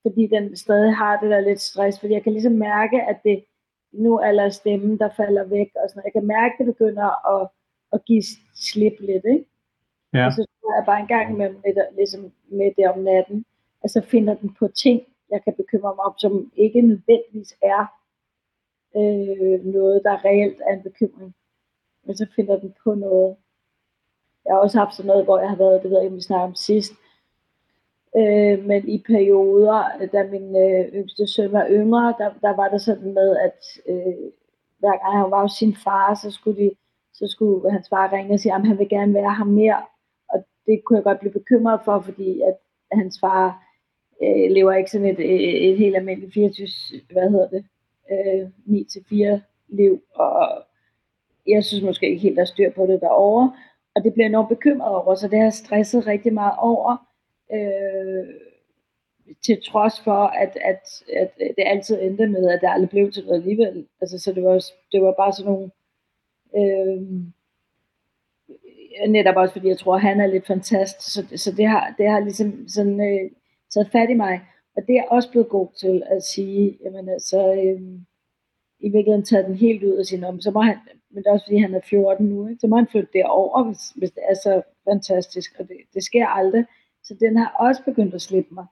fordi 0.03 0.27
den 0.27 0.57
stadig 0.57 0.95
har 0.97 1.21
det 1.21 1.31
der 1.31 1.41
lidt 1.41 1.61
stress, 1.61 2.01
fordi 2.01 2.13
jeg 2.13 2.23
kan 2.23 2.33
ligesom 2.33 2.53
mærke, 2.53 3.03
at 3.03 3.19
det 3.25 3.45
nu 3.93 4.19
er 4.19 4.33
der 4.33 4.49
stemmen, 4.49 4.99
der 4.99 5.11
falder 5.17 5.45
væk, 5.45 5.71
og 5.83 5.89
sådan 5.89 6.03
Jeg 6.05 6.13
kan 6.13 6.27
mærke, 6.27 6.53
at 6.53 6.59
det 6.59 6.67
begynder 6.67 7.37
at, 7.37 7.49
at 7.93 8.05
give 8.05 8.23
slip 8.55 8.93
lidt, 9.01 9.25
ikke? 9.25 9.45
Ja. 10.13 10.27
Og 10.27 10.33
så 10.33 10.47
tror 10.61 10.75
jeg 10.75 10.87
bare 10.87 11.01
en 11.01 11.07
gang 11.07 11.37
med, 11.37 11.51
med, 11.51 11.97
ligesom 11.97 12.33
med 12.49 12.71
det 12.77 12.89
om 12.89 12.99
natten, 12.99 13.45
at 13.85 13.91
så 13.91 14.01
finder 14.01 14.35
den 14.35 14.55
på 14.59 14.69
ting, 14.69 15.03
jeg 15.31 15.45
kan 15.45 15.55
bekymre 15.55 15.95
mig 15.97 16.05
om, 16.05 16.15
som 16.19 16.53
ikke 16.57 16.81
nødvendigvis 16.81 17.55
er 17.63 17.83
øh, 18.97 19.65
noget, 19.65 20.01
der 20.05 20.25
reelt 20.25 20.61
er 20.67 20.73
en 20.75 20.83
bekymring 20.83 21.35
men 22.09 22.17
så 22.17 22.27
finder 22.37 22.59
den 22.59 22.75
på 22.85 22.95
noget. 22.95 23.37
Jeg 24.45 24.55
har 24.55 24.61
også 24.61 24.79
haft 24.79 24.95
sådan 24.95 25.07
noget, 25.07 25.25
hvor 25.25 25.39
jeg 25.39 25.49
har 25.49 25.57
været, 25.57 25.83
det 25.83 25.91
ved 25.91 25.99
jeg 25.99 26.05
ikke, 26.05 26.13
om 26.13 26.17
vi 26.17 26.23
snakker 26.23 26.47
om 26.47 26.55
sidst, 26.55 26.93
øh, 28.17 28.65
men 28.65 28.89
i 28.89 29.03
perioder, 29.07 29.83
da 30.13 30.29
min 30.31 30.57
øh, 30.57 30.85
yngste 30.95 31.27
søn 31.27 31.53
var 31.53 31.67
yngre, 31.71 32.15
der, 32.19 32.31
der 32.41 32.57
var 32.57 32.69
det 32.69 32.81
sådan 32.81 33.15
med, 33.15 33.37
at 33.37 33.59
øh, 33.89 34.31
hver 34.79 34.97
gang 35.03 35.23
han 35.23 35.31
var 35.31 35.43
hos 35.43 35.53
sin 35.53 35.77
far, 35.77 36.15
så 36.15 36.31
skulle, 36.31 36.63
de, 36.63 36.71
så 37.13 37.27
skulle 37.29 37.71
hans 37.71 37.89
far 37.89 38.13
ringe 38.13 38.35
og 38.35 38.41
sige, 38.41 38.55
at 38.55 38.67
han 38.67 38.79
vil 38.79 38.89
gerne 38.89 39.15
være 39.15 39.35
ham 39.41 39.47
mere. 39.47 39.83
Det 40.69 40.85
kunne 40.85 40.97
jeg 40.97 41.05
godt 41.05 41.21
blive 41.21 41.33
bekymret 41.33 41.81
for, 41.85 42.01
fordi 42.01 42.41
at 42.41 42.57
hans 42.93 43.21
far 43.21 43.65
øh, 44.23 44.51
lever 44.51 44.73
ikke 44.73 44.91
sådan 44.91 45.07
et, 45.07 45.21
et, 45.21 45.71
et 45.71 45.79
helt 45.79 45.97
almindeligt 45.97 46.35
24, 46.35 46.69
hvad 47.13 47.31
hedder 47.31 47.49
det, 47.49 47.65
øh, 48.13 48.49
9-4 49.37 49.41
liv, 49.69 50.03
og 50.15 50.63
jeg 51.47 51.65
synes 51.65 51.85
måske 51.85 52.09
ikke 52.09 52.23
helt, 52.23 52.37
der 52.37 52.43
er 52.43 52.47
styr 52.47 52.71
på 52.71 52.87
det 52.87 53.01
derovre. 53.01 53.53
Og 53.95 54.05
det 54.05 54.13
bliver 54.13 54.25
jeg 54.25 54.31
enormt 54.31 54.49
bekymret 54.49 54.95
over, 54.95 55.15
så 55.15 55.29
det 55.29 55.39
har 55.39 55.51
stresset 55.51 56.07
rigtig 56.07 56.33
meget 56.33 56.55
over. 56.59 56.97
Øh, 57.53 58.27
til 59.45 59.63
trods 59.63 60.01
for, 60.01 60.23
at, 60.27 60.59
at, 60.65 61.03
at 61.17 61.31
det 61.39 61.65
altid 61.67 62.03
endte 62.03 62.27
med, 62.27 62.51
at 62.51 62.61
det 62.61 62.69
aldrig 62.71 62.91
blev 62.91 63.13
til 63.13 63.25
noget 63.25 63.41
alligevel. 63.41 63.87
Altså, 64.01 64.19
så 64.19 64.33
det 64.33 64.43
var, 64.43 64.65
det 64.93 65.03
var 65.03 65.15
bare 65.19 65.33
sådan 65.33 65.53
nogle... 65.53 65.71
Øh, 66.57 67.03
netop 69.09 69.37
også 69.37 69.53
fordi 69.53 69.69
jeg 69.69 69.79
tror, 69.79 69.95
at 69.95 70.01
han 70.01 70.21
er 70.21 70.27
lidt 70.27 70.47
fantastisk, 70.47 71.13
så, 71.15 71.37
så 71.37 71.53
det, 71.57 71.67
har, 71.67 71.95
det 71.99 72.09
har 72.11 72.21
ligesom 72.21 72.69
sådan, 72.69 73.01
øh, 73.01 73.31
taget 73.75 73.91
fat 73.93 74.11
i 74.11 74.15
mig. 74.15 74.41
Og 74.77 74.83
det 74.87 74.93
er 74.93 74.95
jeg 74.95 75.09
også 75.11 75.31
blevet 75.31 75.49
god 75.49 75.69
til 75.81 76.03
at 76.07 76.23
sige, 76.23 76.79
jamen 76.85 77.09
altså, 77.09 77.53
øh, 77.53 77.81
i 78.81 78.89
virkeligheden 78.89 79.25
taget 79.25 79.47
den 79.47 79.55
helt 79.55 79.85
ud 79.85 79.93
af 79.93 80.05
sin 80.05 80.25
om, 80.25 80.41
så 80.41 80.51
må 80.51 80.61
han, 80.61 80.77
men 81.11 81.23
det 81.23 81.29
er 81.29 81.33
også 81.33 81.47
fordi 81.47 81.59
han 81.59 81.75
er 81.75 81.81
14 81.81 82.27
nu, 82.27 82.49
ikke? 82.49 82.61
så 82.61 82.67
må 82.67 82.77
han 82.77 82.87
flytte 82.87 83.11
derover, 83.13 83.65
hvis, 83.65 83.91
hvis 83.97 84.11
det 84.11 84.23
er 84.29 84.35
så 84.35 84.63
fantastisk, 84.91 85.51
og 85.59 85.69
det, 85.69 85.77
det 85.95 86.05
sker 86.05 86.27
aldrig. 86.27 86.65
Så 87.03 87.15
den 87.21 87.37
har 87.37 87.57
også 87.61 87.85
begyndt 87.85 88.15
at 88.15 88.23
slippe 88.23 88.55
mig. 88.55 88.67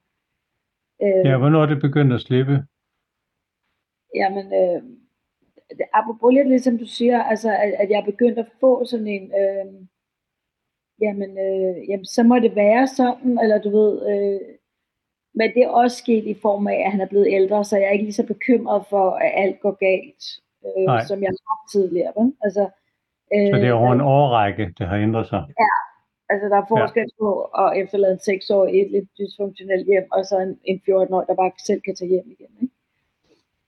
Øh, 1.03 1.27
ja, 1.27 1.39
hvornår 1.39 1.63
er 1.63 1.67
det 1.67 1.81
begyndt 1.81 2.13
at 2.13 2.21
slippe? 2.21 2.65
Jamen, 4.15 4.47
øh, 4.47 4.83
det, 5.79 5.87
apropos 5.93 6.35
lidt 6.35 6.49
ligesom 6.49 6.79
du 6.79 6.87
siger, 6.87 7.23
altså, 7.23 7.51
at, 7.51 7.73
at 7.79 7.91
jeg 7.91 7.99
er 8.01 8.05
begyndt 8.05 8.39
at 8.39 8.49
få 8.61 8.85
sådan 8.85 9.07
en, 9.07 9.23
øh, 9.23 9.67
jamen, 11.01 11.39
øh, 11.39 11.89
jamen, 11.89 12.05
så 12.05 12.23
må 12.23 12.39
det 12.39 12.57
være 12.57 12.87
sådan, 12.87 13.39
eller 13.43 13.59
du 13.59 13.71
ved, 13.71 13.93
øh, 14.11 14.41
men 15.35 15.55
det 15.55 15.63
er 15.63 15.69
også 15.69 15.97
sket 15.97 16.25
i 16.25 16.35
form 16.43 16.67
af, 16.67 16.83
at 16.85 16.91
han 16.93 17.01
er 17.01 17.07
blevet 17.07 17.29
ældre, 17.31 17.65
så 17.65 17.77
jeg 17.77 17.87
er 17.87 17.91
ikke 17.91 18.05
lige 18.05 18.21
så 18.23 18.27
bekymret 18.27 18.85
for, 18.91 19.11
at 19.11 19.33
alt 19.35 19.61
går 19.61 19.73
galt 19.73 20.25
øh, 20.67 21.07
som 21.09 21.19
jeg 21.23 21.31
har 21.35 21.45
haft 21.53 21.67
tidligere. 21.73 22.13
Vel? 22.17 22.33
Altså, 22.45 22.65
øh, 23.35 23.51
så 23.53 23.57
det 23.63 23.69
er 23.69 23.81
over 23.83 23.93
en 23.93 24.01
årrække, 24.17 24.65
det 24.79 24.87
har 24.89 24.97
ændret 24.97 25.27
sig? 25.29 25.43
Ja, 25.65 25.75
altså 26.33 26.47
der 26.53 26.57
er 26.63 26.67
forskel 26.69 27.09
ja. 27.11 27.17
på 27.21 27.29
at 27.63 27.69
efterlade 27.83 28.13
en 28.13 28.19
6 28.19 28.51
år 28.51 28.67
i 28.67 28.77
et 28.81 28.91
lidt 28.91 29.09
dysfunktionelt 29.19 29.87
hjem, 29.87 30.07
og 30.13 30.25
så 30.25 30.37
en, 30.39 30.59
en 30.65 30.79
14-årig, 30.89 31.27
der 31.29 31.35
bare 31.35 31.53
selv 31.67 31.81
kan 31.81 31.95
tage 31.97 32.09
hjem 32.09 32.29
igen. 32.37 32.53
Ikke? 32.63 32.75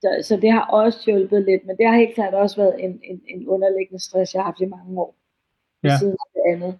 Så, 0.03 0.09
så 0.29 0.37
det 0.37 0.51
har 0.53 0.65
også 0.81 0.99
hjulpet 1.07 1.43
lidt, 1.43 1.67
men 1.67 1.77
det 1.77 1.87
har 1.87 1.97
helt 1.97 2.15
klart 2.15 2.35
også 2.35 2.57
været 2.63 2.85
en, 2.85 3.01
en, 3.05 3.23
en 3.29 3.49
underliggende 3.49 4.03
stress, 4.05 4.35
jeg 4.35 4.41
har 4.43 4.51
haft 4.51 4.61
i 4.61 4.75
mange 4.77 5.01
år, 5.01 5.15
ja. 5.85 5.99
siden 5.99 6.17
det 6.35 6.43
andet. 6.53 6.79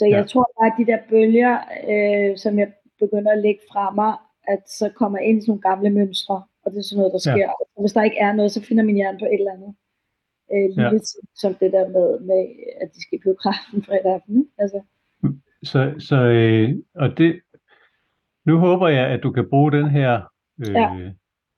Så 0.00 0.04
jeg 0.14 0.22
ja. 0.22 0.30
tror 0.32 0.46
bare, 0.56 0.70
at 0.72 0.78
de 0.80 0.90
der 0.90 1.00
bølger, 1.10 1.54
øh, 1.92 2.38
som 2.38 2.58
jeg 2.58 2.68
begynder 3.02 3.32
at 3.32 3.42
lægge 3.46 3.60
fra 3.72 3.84
mig, 4.00 4.12
at 4.52 4.62
så 4.78 4.86
kommer 5.00 5.18
ind 5.18 5.38
i 5.38 5.40
sådan 5.40 5.50
nogle 5.50 5.68
gamle 5.68 5.90
mønstre, 5.90 6.42
og 6.62 6.66
det 6.70 6.78
er 6.78 6.82
sådan 6.82 6.98
noget, 7.00 7.12
der 7.12 7.18
sker. 7.28 7.46
Ja. 7.46 7.50
Og 7.76 7.80
hvis 7.82 7.92
der 7.92 8.02
ikke 8.02 8.20
er 8.26 8.32
noget, 8.32 8.52
så 8.52 8.60
finder 8.68 8.84
min 8.84 8.96
hjerne 8.96 9.18
på 9.18 9.24
et 9.24 9.40
eller 9.40 9.56
andet. 9.56 9.72
Øh, 10.52 10.68
lille 10.76 11.00
ja. 11.04 11.28
som 11.42 11.54
det 11.54 11.72
der 11.72 11.88
med, 11.96 12.06
med, 12.28 12.40
at 12.82 12.88
de 12.94 13.02
skal 13.02 13.18
i 13.18 13.22
biografen 13.22 13.82
fredag 13.86 14.12
aften. 14.14 14.48
Altså. 14.58 14.80
Så, 15.62 15.94
så 15.98 16.16
øh, 16.16 16.68
og 16.94 17.18
det, 17.18 17.40
nu 18.46 18.58
håber 18.58 18.88
jeg, 18.88 19.06
at 19.06 19.22
du 19.22 19.30
kan 19.30 19.48
bruge 19.50 19.72
den 19.72 19.90
her 19.90 20.20
øh, 20.60 20.74
ja. 20.74 21.12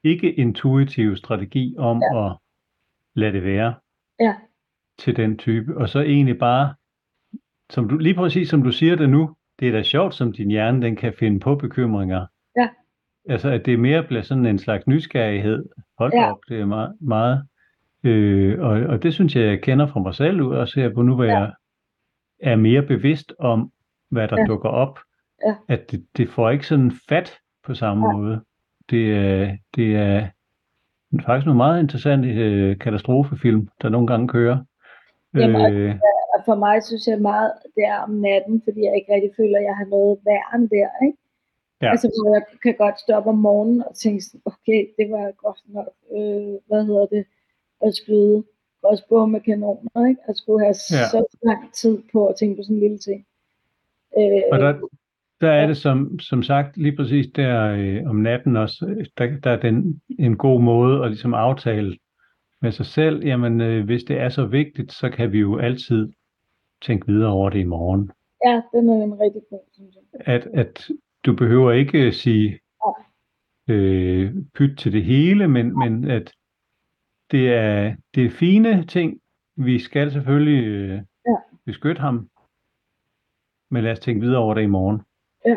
ikke-intuitive 0.04 1.16
strategi 1.16 1.74
om 1.78 2.02
ja. 2.02 2.26
at 2.26 2.32
lade 3.14 3.32
det 3.32 3.44
være 3.44 3.74
ja. 4.20 4.34
til 4.98 5.16
den 5.16 5.38
type, 5.38 5.76
og 5.76 5.88
så 5.88 6.00
egentlig 6.00 6.38
bare, 6.38 6.74
som 7.72 7.88
du, 7.88 7.98
lige 7.98 8.14
præcis 8.14 8.48
som 8.48 8.62
du 8.62 8.72
siger 8.72 8.96
det 8.96 9.10
nu, 9.10 9.34
det 9.60 9.68
er 9.68 9.72
da 9.72 9.82
sjovt, 9.82 10.14
som 10.14 10.32
din 10.32 10.50
hjerne 10.50 10.82
den 10.82 10.96
kan 10.96 11.12
finde 11.18 11.40
på 11.40 11.54
bekymringer. 11.54 12.26
Ja. 12.56 12.68
Altså, 13.28 13.48
at 13.48 13.66
det 13.66 13.80
mere 13.80 14.02
bliver 14.02 14.22
sådan 14.22 14.46
en 14.46 14.58
slags 14.58 14.86
nysgerrighed. 14.86 15.64
Hold 15.98 16.12
ja. 16.14 16.30
op, 16.30 16.38
det 16.48 16.60
er 16.60 16.66
meget. 16.66 16.96
meget. 17.00 17.42
Øh, 18.04 18.60
og, 18.60 18.70
og 18.70 19.02
det 19.02 19.14
synes 19.14 19.36
jeg, 19.36 19.44
jeg 19.44 19.62
kender 19.62 19.86
fra 19.86 20.00
mig 20.00 20.14
selv 20.14 20.40
ud, 20.40 20.54
også 20.54 20.80
her 20.80 20.94
på 20.94 21.02
nu, 21.02 21.14
hvor 21.14 21.24
ja. 21.24 21.38
jeg 21.38 21.52
er 22.40 22.56
mere 22.56 22.82
bevidst 22.82 23.32
om, 23.38 23.72
hvad 24.10 24.28
der 24.28 24.40
ja. 24.40 24.46
dukker 24.46 24.68
op. 24.68 24.98
Ja. 25.46 25.54
At 25.68 25.90
det, 25.90 26.06
det 26.16 26.28
får 26.28 26.50
ikke 26.50 26.66
sådan 26.66 26.92
fat 27.08 27.38
på 27.64 27.74
samme 27.74 28.06
ja. 28.06 28.16
måde. 28.16 28.40
Det 28.90 29.16
er, 29.16 29.56
det 29.76 29.96
er 29.96 30.28
faktisk 31.26 31.46
nogle 31.46 31.56
meget 31.56 31.82
interessante 31.82 32.28
øh, 32.28 32.78
katastrofefilm, 32.78 33.68
der 33.82 33.88
nogle 33.88 34.06
gange 34.06 34.28
kører. 34.28 34.58
Jamen, 35.34 35.72
øh, 35.72 35.94
for 36.44 36.54
mig 36.54 36.82
synes 36.82 37.06
jeg 37.06 37.20
meget, 37.20 37.52
det 37.76 37.84
er 37.84 37.98
om 37.98 38.10
natten, 38.10 38.62
fordi 38.64 38.80
jeg 38.84 38.96
ikke 38.96 39.14
rigtig 39.14 39.32
føler, 39.36 39.58
at 39.58 39.64
jeg 39.64 39.76
har 39.76 39.84
noget 39.84 40.18
værn 40.24 40.62
der, 40.62 40.90
ikke? 41.06 41.18
Ja. 41.82 41.90
Altså, 41.90 42.06
hvor 42.08 42.34
jeg 42.34 42.44
kan 42.62 42.74
godt 42.78 43.00
stoppe 43.00 43.30
om 43.30 43.38
morgenen 43.38 43.82
og 43.88 43.94
tænke 43.96 44.22
sådan, 44.22 44.40
okay, 44.44 44.80
det 44.98 45.10
var 45.10 45.24
godt 45.44 45.60
nok, 45.66 45.92
øh, 46.16 46.54
hvad 46.68 46.84
hedder 46.84 47.06
det, 47.06 47.24
at 47.86 47.94
skyde 47.94 48.44
også 48.82 49.04
på 49.08 49.26
med 49.26 49.40
kanoner, 49.40 50.08
ikke? 50.08 50.20
At 50.28 50.36
skulle 50.36 50.64
have 50.64 50.76
ja. 50.90 51.08
så 51.14 51.24
lang 51.42 51.74
tid 51.74 51.98
på 52.12 52.26
at 52.26 52.36
tænke 52.36 52.56
på 52.56 52.62
sådan 52.62 52.76
en 52.76 52.80
lille 52.80 52.98
ting. 52.98 53.26
Øh, 54.18 54.42
og 54.52 54.58
der, 54.58 54.80
der 55.40 55.50
er 55.50 55.66
det 55.66 55.76
som, 55.76 56.18
som 56.18 56.42
sagt 56.42 56.76
lige 56.76 56.96
præcis 56.96 57.26
der 57.36 57.72
øh, 57.78 58.10
om 58.10 58.16
natten 58.16 58.56
også, 58.56 59.06
der, 59.18 59.26
der 59.44 59.50
er 59.50 59.60
den 59.60 60.02
en 60.18 60.36
god 60.36 60.60
måde 60.60 61.04
at 61.04 61.10
ligesom 61.10 61.34
aftale 61.34 61.96
med 62.62 62.72
sig 62.72 62.86
selv, 62.86 63.24
jamen 63.24 63.60
øh, 63.60 63.84
hvis 63.84 64.04
det 64.04 64.18
er 64.20 64.28
så 64.28 64.44
vigtigt, 64.46 64.92
så 64.92 65.10
kan 65.10 65.32
vi 65.32 65.38
jo 65.38 65.58
altid 65.58 66.12
tænke 66.82 67.06
videre 67.06 67.30
over 67.30 67.50
det 67.50 67.58
i 67.58 67.64
morgen. 67.64 68.10
Ja, 68.46 68.62
den 68.74 68.88
er 68.88 69.04
en 69.04 69.20
rigtig 69.20 69.42
god, 69.50 69.60
synes 69.72 69.94
jeg. 69.94 70.34
At, 70.34 70.46
at 70.54 70.90
du 71.26 71.36
behøver 71.36 71.72
ikke 71.72 72.12
sige 72.12 72.60
øh, 73.68 74.34
pyt 74.54 74.78
til 74.78 74.92
det 74.92 75.04
hele, 75.04 75.48
men, 75.48 75.78
men 75.78 76.10
at 76.10 76.32
det 77.30 77.54
er, 77.54 77.94
det 78.14 78.26
er 78.26 78.30
fine 78.30 78.84
ting. 78.84 79.20
Vi 79.56 79.78
skal 79.78 80.12
selvfølgelig 80.12 80.64
øh, 80.64 81.02
ja. 81.26 81.36
beskytte 81.66 82.00
ham, 82.00 82.28
men 83.70 83.84
lad 83.84 83.92
os 83.92 84.00
tænke 84.00 84.20
videre 84.20 84.38
over 84.38 84.54
det 84.54 84.62
i 84.62 84.66
morgen. 84.66 85.00
Ja. 85.46 85.56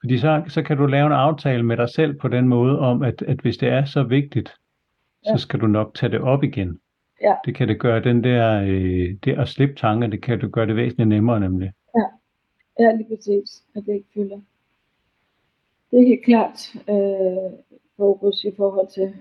Fordi 0.00 0.18
så, 0.18 0.44
så 0.48 0.62
kan 0.62 0.76
du 0.76 0.86
lave 0.86 1.06
en 1.06 1.12
aftale 1.12 1.62
med 1.62 1.76
dig 1.76 1.88
selv 1.88 2.18
på 2.18 2.28
den 2.28 2.48
måde 2.48 2.78
om, 2.78 3.02
at, 3.02 3.22
at 3.22 3.40
hvis 3.40 3.56
det 3.56 3.68
er 3.68 3.84
så 3.84 4.02
vigtigt, 4.02 4.54
ja. 5.26 5.36
så 5.36 5.42
skal 5.42 5.60
du 5.60 5.66
nok 5.66 5.94
tage 5.94 6.12
det 6.12 6.20
op 6.20 6.42
igen. 6.42 6.80
Ja. 7.22 7.34
Det 7.44 7.54
kan 7.54 7.68
det 7.68 7.80
gøre 7.80 8.02
den 8.02 8.24
der, 8.24 8.62
øh, 8.62 9.16
det 9.24 9.38
at 9.38 9.48
slippe 9.48 9.74
tanker, 9.74 10.06
det 10.06 10.22
kan 10.22 10.40
du 10.40 10.48
gøre 10.48 10.66
det 10.66 10.76
væsentligt 10.76 11.08
nemmere 11.08 11.40
nemlig. 11.40 11.72
Ja, 11.96 12.04
ja 12.84 12.96
lige 12.96 13.16
præcis, 13.16 13.62
at 13.76 13.86
det 13.86 13.94
ikke 13.94 14.08
fylder. 14.14 14.40
Det 15.90 16.00
er 16.00 16.06
helt 16.06 16.24
klart 16.24 16.74
øh, 16.88 17.58
fokus 17.96 18.44
i 18.44 18.52
forhold 18.56 18.88
til 18.88 19.14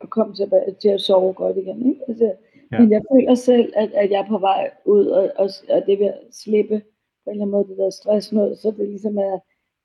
at 0.00 0.10
komme 0.10 0.34
tilbage 0.34 0.74
til 0.82 0.88
at 0.88 1.00
sove 1.00 1.32
godt 1.32 1.56
igen. 1.56 1.88
Ikke? 1.88 2.00
Altså, 2.08 2.32
Ja. 2.72 2.78
Men 2.78 2.92
jeg 2.92 3.02
føler 3.12 3.34
selv, 3.34 3.72
at, 3.76 3.92
at 3.92 4.10
jeg 4.10 4.20
er 4.20 4.28
på 4.28 4.38
vej 4.38 4.70
ud, 4.84 5.06
og, 5.06 5.32
og, 5.36 5.50
og 5.68 5.82
det 5.86 5.98
vil 5.98 6.12
slippe 6.30 6.82
på 7.24 7.30
en 7.30 7.32
eller 7.32 7.42
anden 7.42 7.50
måde 7.50 7.68
det 7.68 7.78
der 7.78 7.90
stress 7.90 8.32
noget, 8.32 8.58
så 8.58 8.70
det 8.70 8.88
ligesom 8.88 9.18
er, 9.18 9.38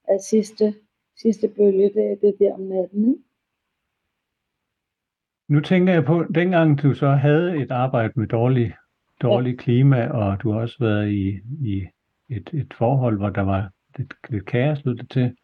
er 0.07 0.17
sidste, 0.17 0.73
sidste 1.17 1.47
bølge, 1.47 1.91
det, 1.93 2.21
det 2.21 2.29
er 2.29 2.37
der 2.39 2.53
om 2.53 2.59
natten. 2.59 3.09
ikke? 3.09 3.23
Nu 5.47 5.59
tænker 5.59 5.93
jeg 5.93 6.05
på, 6.05 6.25
dengang 6.35 6.81
du 6.81 6.93
så 6.93 7.09
havde 7.11 7.57
et 7.57 7.71
arbejde 7.71 8.13
med 8.15 8.27
dårlig, 8.27 8.73
dårlig 9.21 9.57
klima, 9.57 10.07
og 10.07 10.41
du 10.43 10.51
har 10.51 10.59
også 10.59 10.75
været 10.79 11.11
i, 11.11 11.39
i 11.61 11.83
et, 12.29 12.49
et 12.53 12.73
forhold, 12.77 13.17
hvor 13.17 13.29
der 13.29 13.41
var 13.41 13.69
lidt, 13.97 14.13
lidt 14.29 14.45
kaos 14.45 14.85
lød 14.85 14.95
det 14.95 15.09
til, 15.09 15.35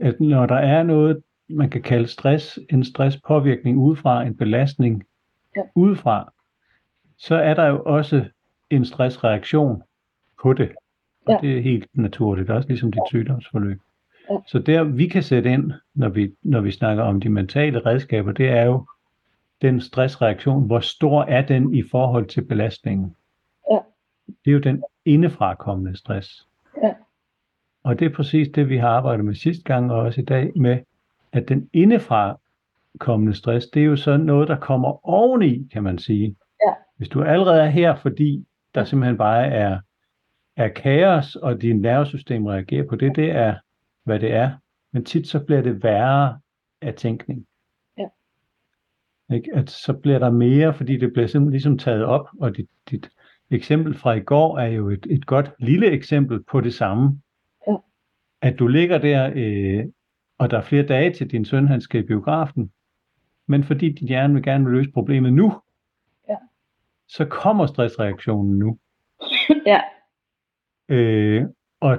at 0.00 0.20
når 0.20 0.46
der 0.46 0.54
er 0.56 0.82
noget, 0.82 1.22
man 1.48 1.70
kan 1.70 1.82
kalde 1.82 2.06
stress, 2.06 2.58
en 2.70 2.84
stresspåvirkning 2.84 3.78
udefra, 3.78 4.22
en 4.22 4.36
belastning 4.36 5.04
Ja. 5.56 5.62
udefra, 5.74 6.32
så 7.18 7.34
er 7.34 7.54
der 7.54 7.66
jo 7.66 7.82
også 7.86 8.24
en 8.70 8.84
stressreaktion 8.84 9.82
på 10.42 10.52
det. 10.52 10.72
Og 11.26 11.32
Ja. 11.42 11.48
det 11.48 11.58
er 11.58 11.62
helt 11.62 11.86
naturligt, 11.94 12.50
også 12.50 12.68
ligesom 12.68 12.92
dit 12.92 13.02
sygdomsforløb. 13.08 13.80
Ja. 14.30 14.36
Så 14.46 14.58
der 14.58 14.82
vi 14.84 15.06
kan 15.08 15.22
sætte 15.22 15.52
ind, 15.52 15.72
når 15.94 16.08
vi, 16.08 16.30
når 16.42 16.60
vi 16.60 16.70
snakker 16.70 17.02
om 17.02 17.20
de 17.20 17.28
mentale 17.28 17.78
redskaber, 17.86 18.32
det 18.32 18.48
er 18.48 18.64
jo 18.64 18.86
den 19.62 19.80
stressreaktion, 19.80 20.66
hvor 20.66 20.80
stor 20.80 21.22
er 21.22 21.46
den 21.46 21.74
i 21.74 21.82
forhold 21.90 22.26
til 22.26 22.44
belastningen? 22.44 23.16
Ja. 23.70 23.78
Det 24.28 24.50
er 24.50 24.52
jo 24.52 24.58
den 24.58 24.84
indefrakommende 25.04 25.96
stress. 25.96 26.46
Ja. 26.82 26.92
Og 27.84 27.98
det 27.98 28.04
er 28.04 28.14
præcis 28.14 28.48
det, 28.54 28.68
vi 28.68 28.76
har 28.76 28.88
arbejdet 28.88 29.24
med 29.24 29.34
sidste 29.34 29.64
gang 29.64 29.92
og 29.92 29.98
også 29.98 30.20
i 30.20 30.24
dag 30.24 30.52
med, 30.56 30.78
at 31.32 31.48
den 31.48 31.70
indefrakommende 31.72 33.34
stress, 33.34 33.66
det 33.66 33.82
er 33.82 33.86
jo 33.86 33.96
så 33.96 34.16
noget, 34.16 34.48
der 34.48 34.56
kommer 34.56 35.08
oveni, 35.08 35.68
kan 35.72 35.82
man 35.82 35.98
sige. 35.98 36.36
Ja. 36.66 36.74
Hvis 36.96 37.08
du 37.08 37.22
allerede 37.22 37.60
er 37.60 37.66
her, 37.66 37.96
fordi 37.96 38.46
der 38.74 38.84
simpelthen 38.84 39.18
bare 39.18 39.46
er, 39.46 39.80
er 40.56 40.68
kaos, 40.68 41.36
og 41.36 41.62
dit 41.62 41.80
nervesystem 41.80 42.46
reagerer 42.46 42.86
på 42.88 42.96
det, 42.96 43.16
det 43.16 43.30
er, 43.30 43.54
hvad 44.04 44.20
det 44.20 44.32
er. 44.32 44.50
Men 44.92 45.04
tit 45.04 45.28
så 45.28 45.44
bliver 45.44 45.62
det 45.62 45.82
værre 45.82 46.40
af 46.82 46.94
tænkning. 46.94 47.46
Ikke? 49.32 49.50
At 49.54 49.70
så 49.70 49.92
bliver 49.92 50.18
der 50.18 50.30
mere, 50.30 50.74
fordi 50.74 50.96
det 50.96 51.12
bliver 51.12 51.26
simpelthen 51.26 51.52
ligesom 51.52 51.78
taget 51.78 52.04
op, 52.04 52.28
og 52.40 52.56
dit, 52.56 52.66
dit 52.90 53.08
eksempel 53.50 53.94
fra 53.94 54.12
i 54.12 54.20
går 54.20 54.58
er 54.58 54.66
jo 54.66 54.90
et, 54.90 55.06
et 55.10 55.26
godt 55.26 55.50
lille 55.58 55.86
eksempel 55.86 56.42
på 56.50 56.60
det 56.60 56.74
samme. 56.74 57.20
Ja. 57.68 57.76
At 58.42 58.58
du 58.58 58.66
ligger 58.66 58.98
der, 58.98 59.32
øh, 59.34 59.84
og 60.38 60.50
der 60.50 60.56
er 60.58 60.62
flere 60.62 60.82
dage 60.86 61.12
til 61.12 61.30
din 61.30 61.44
søn, 61.44 61.68
han 61.68 61.80
skal 61.80 62.00
i 62.00 62.06
biografen, 62.06 62.70
men 63.46 63.64
fordi 63.64 63.92
din 63.92 64.08
hjerne 64.08 64.34
vil 64.34 64.42
gerne 64.42 64.64
vil 64.64 64.72
løse 64.74 64.90
problemet 64.90 65.32
nu, 65.32 65.52
Ja. 66.28 66.36
så 67.08 67.24
kommer 67.24 67.66
stressreaktionen 67.66 68.58
nu. 68.58 68.78
ja, 69.66 69.80
Øh, 70.88 71.44
og 71.80 71.98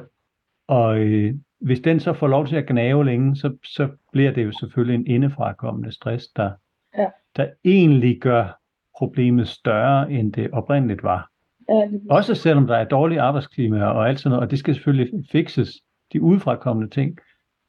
og 0.67 0.99
øh, 0.99 1.33
hvis 1.61 1.79
den 1.79 1.99
så 1.99 2.13
får 2.13 2.27
lov 2.27 2.47
til 2.47 2.55
at 2.55 2.65
gnave 2.67 3.05
længe, 3.05 3.35
så, 3.35 3.57
så 3.63 3.89
bliver 4.11 4.31
det 4.31 4.45
jo 4.45 4.51
selvfølgelig 4.51 4.95
en 4.95 5.07
indefrakommende 5.07 5.91
stress, 5.91 6.27
der, 6.27 6.51
Ja. 6.97 7.07
der 7.35 7.47
egentlig 7.63 8.19
gør 8.21 8.59
problemet 8.97 9.47
større, 9.47 10.11
end 10.11 10.33
det 10.33 10.51
oprindeligt 10.51 11.03
var. 11.03 11.29
ja. 11.69 11.87
Også 12.09 12.35
selvom 12.35 12.67
der 12.67 12.75
er 12.75 12.83
dårlige 12.85 13.21
arbejdsklima 13.21 13.83
og 13.85 14.09
alt 14.09 14.19
sådan 14.19 14.29
noget, 14.29 14.43
og 14.43 14.51
det 14.51 14.59
skal 14.59 14.73
selvfølgelig 14.75 15.25
fikses, 15.31 15.69
de 16.13 16.21
udefrakommende 16.21 16.89
ting, 16.89 17.17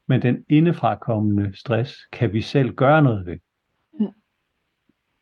men 0.07 0.21
den 0.21 0.45
indefrakommende 0.49 1.57
stress 1.57 1.95
kan 2.11 2.33
vi 2.33 2.41
selv 2.41 2.73
gøre 2.75 3.01
noget 3.01 3.25
ved. 3.25 3.37
Ja. 4.01 4.05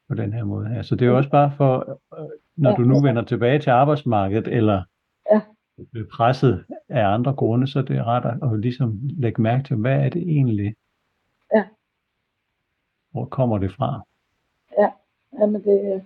På 0.08 0.16
den 0.16 0.34
her 0.34 0.44
måde 0.44 0.68
her. 0.68 0.82
Så 0.82 0.96
det 0.96 1.06
er 1.06 1.10
jo 1.10 1.18
også 1.18 1.30
bare 1.30 1.51
for, 1.58 2.00
øh, 2.20 2.25
når 2.58 2.70
Ja. 2.70 2.75
du 2.75 2.82
nu 2.82 3.01
vender 3.01 3.22
tilbage 3.24 3.60
til 3.60 3.70
arbejdsmarkedet, 3.70 4.48
eller 4.48 4.84
Ja. 5.34 5.42
presset 6.13 6.66
af 6.89 7.06
andre 7.08 7.34
grunde, 7.34 7.68
så 7.68 7.80
er 7.80 7.84
det 7.84 8.06
ret 8.06 8.25
at, 8.25 8.54
at 8.54 8.60
ligesom 8.60 9.00
lægge 9.01 9.42
mærke 9.42 9.63
til, 9.63 9.75
hvad 9.75 10.06
er 10.06 10.10
det 10.10 10.22
egentlig? 10.22 10.75
Ja. 13.18 13.22
Hvor 13.22 13.26
kommer 13.26 13.58
det 13.58 13.72
fra? 13.72 14.02
Jamen 15.40 15.64
det, 15.64 16.06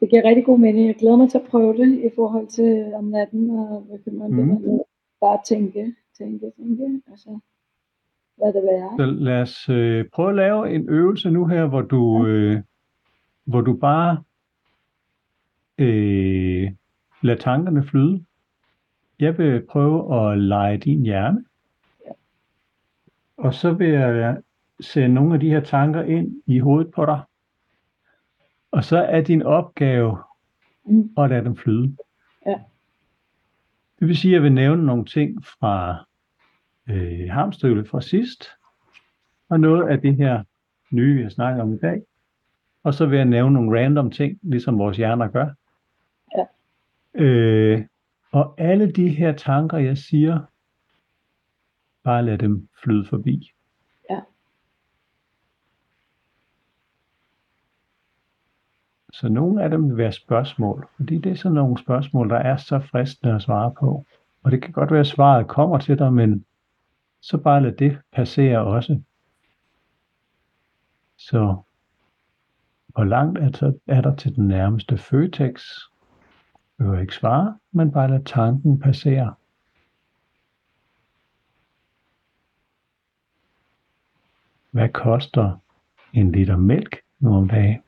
det 0.00 0.10
giver 0.10 0.24
rigtig 0.24 0.44
god 0.44 0.58
mening. 0.58 0.86
Jeg 0.86 0.94
glæder 0.94 1.16
mig 1.16 1.30
til 1.30 1.38
at 1.38 1.44
prøve 1.50 1.76
det 1.76 2.04
i 2.04 2.10
forhold 2.14 2.46
til 2.46 2.94
om 2.94 3.04
natten, 3.04 3.50
og 3.50 3.80
hvad 3.88 3.98
kan 3.98 4.18
man 4.18 4.30
mm. 4.30 4.80
bare 5.20 5.38
tænke, 5.46 5.94
tænke, 6.18 6.52
tænke, 6.56 7.02
altså 7.10 7.38
lad 8.38 8.52
det 8.52 8.62
være. 8.62 8.90
Så 8.98 9.06
lad 9.06 9.42
os 9.42 9.68
øh, 9.68 10.04
prøve 10.12 10.28
at 10.28 10.36
lave 10.36 10.74
en 10.74 10.88
øvelse 10.88 11.30
nu 11.30 11.46
her, 11.46 11.66
hvor 11.66 11.82
du, 11.82 12.26
øh, 12.26 12.62
hvor 13.44 13.60
du 13.60 13.76
bare 13.76 14.22
øh, 15.78 16.72
lader 17.22 17.38
tankerne 17.38 17.84
flyde. 17.84 18.24
Jeg 19.20 19.38
vil 19.38 19.66
prøve 19.66 20.30
at 20.32 20.38
lege 20.38 20.78
din 20.78 21.02
hjerne. 21.02 21.44
Ja. 22.06 22.12
Og 23.36 23.54
så 23.54 23.72
vil 23.72 23.88
jeg 23.88 24.42
sende 24.80 25.14
nogle 25.14 25.34
af 25.34 25.40
de 25.40 25.48
her 25.50 25.60
tanker 25.60 26.02
ind 26.02 26.42
i 26.46 26.58
hovedet 26.58 26.92
på 26.94 27.06
dig. 27.06 27.20
Og 28.70 28.84
så 28.84 28.98
er 28.98 29.20
din 29.20 29.42
opgave 29.42 30.18
Mm. 30.88 31.10
at 31.18 31.30
lade 31.30 31.44
dem 31.44 31.56
flyde. 31.56 31.96
Ja. 32.46 32.54
Det 34.00 34.08
vil 34.08 34.16
sige, 34.16 34.32
at 34.32 34.34
jeg 34.34 34.42
vil 34.42 34.52
nævne 34.52 34.86
nogle 34.86 35.04
ting 35.04 35.44
fra 35.44 36.04
øh, 36.88 37.30
hamstøvlet 37.30 37.88
fra 37.88 38.00
sidst, 38.00 38.44
og 39.48 39.60
noget 39.60 39.88
af 39.88 40.00
det 40.00 40.16
her 40.16 40.44
nye, 40.90 41.16
vi 41.16 41.22
har 41.22 41.28
snakket 41.30 41.62
om 41.62 41.74
i 41.74 41.78
dag. 41.78 42.02
Og 42.82 42.94
så 42.94 43.06
vil 43.06 43.16
jeg 43.16 43.24
nævne 43.24 43.54
nogle 43.54 43.80
random 43.80 44.10
ting, 44.10 44.38
ligesom 44.42 44.78
vores 44.78 44.96
hjerner 44.96 45.28
gør. 45.28 45.48
Ja. 46.36 46.44
Øh, 47.24 47.86
og 48.32 48.54
alle 48.58 48.92
de 48.92 49.08
her 49.08 49.32
tanker, 49.32 49.78
jeg 49.78 49.98
siger, 49.98 50.40
bare 52.02 52.24
lad 52.24 52.38
dem 52.38 52.68
flyde 52.82 53.06
forbi. 53.08 53.52
Ja. 54.10 54.20
Så 59.16 59.28
nogle 59.28 59.62
af 59.62 59.70
dem 59.70 59.88
vil 59.88 59.96
være 59.96 60.12
spørgsmål, 60.12 60.88
fordi 60.96 61.18
det 61.18 61.32
er 61.32 61.36
sådan 61.36 61.54
nogle 61.54 61.78
spørgsmål, 61.78 62.30
der 62.30 62.36
er 62.36 62.56
så 62.56 62.80
fristende 62.80 63.34
at 63.34 63.42
svare 63.42 63.74
på. 63.80 64.06
Og 64.42 64.50
det 64.50 64.62
kan 64.62 64.72
godt 64.72 64.90
være, 64.90 65.00
at 65.00 65.06
svaret 65.06 65.48
kommer 65.48 65.78
til 65.78 65.98
dig, 65.98 66.12
men 66.12 66.44
så 67.20 67.38
bare 67.38 67.62
lad 67.62 67.72
det 67.72 67.98
passere 68.12 68.58
også. 68.58 69.02
Så 71.18 71.56
hvor 72.88 73.04
langt 73.04 73.38
er 73.38 73.48
der, 73.48 73.72
er 73.86 74.00
der 74.00 74.16
til 74.16 74.36
den 74.36 74.48
nærmeste 74.48 74.98
Føtex? 74.98 75.64
Behøver 76.78 77.00
ikke 77.00 77.14
svare, 77.14 77.58
men 77.72 77.92
bare 77.92 78.10
lad 78.10 78.24
tanken 78.24 78.78
passere. 78.80 79.34
Hvad 84.70 84.88
koster 84.88 85.58
en 86.12 86.32
liter 86.32 86.56
mælk 86.56 86.96
nu 87.20 87.36
om 87.36 87.48
dagen? 87.48 87.85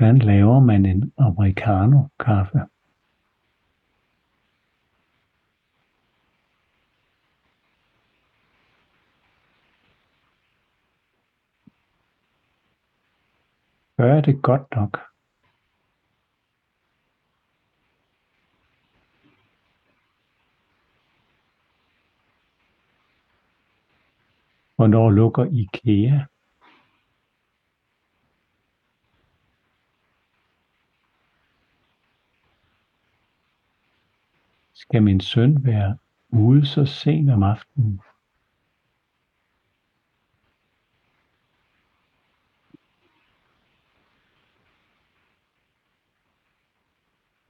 Hvordan 0.00 0.18
laver 0.18 0.60
man 0.60 0.86
en 0.86 1.12
americano 1.18 2.08
kaffe? 2.20 2.58
Gør 13.96 14.14
jeg 14.14 14.24
det 14.24 14.42
godt 14.42 14.76
nok? 14.76 14.98
Hvornår 24.76 25.10
lukker 25.10 25.44
IKEA? 25.44 26.26
Skal 34.90 35.02
min 35.02 35.20
søn 35.20 35.64
være 35.64 35.98
ude 36.28 36.66
så 36.66 36.86
sent 36.86 37.30
om 37.30 37.42
aftenen? 37.42 38.00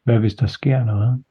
Hvad 0.02 0.18
hvis 0.18 0.34
der 0.34 0.46
sker 0.46 0.84
noget? 0.84 1.24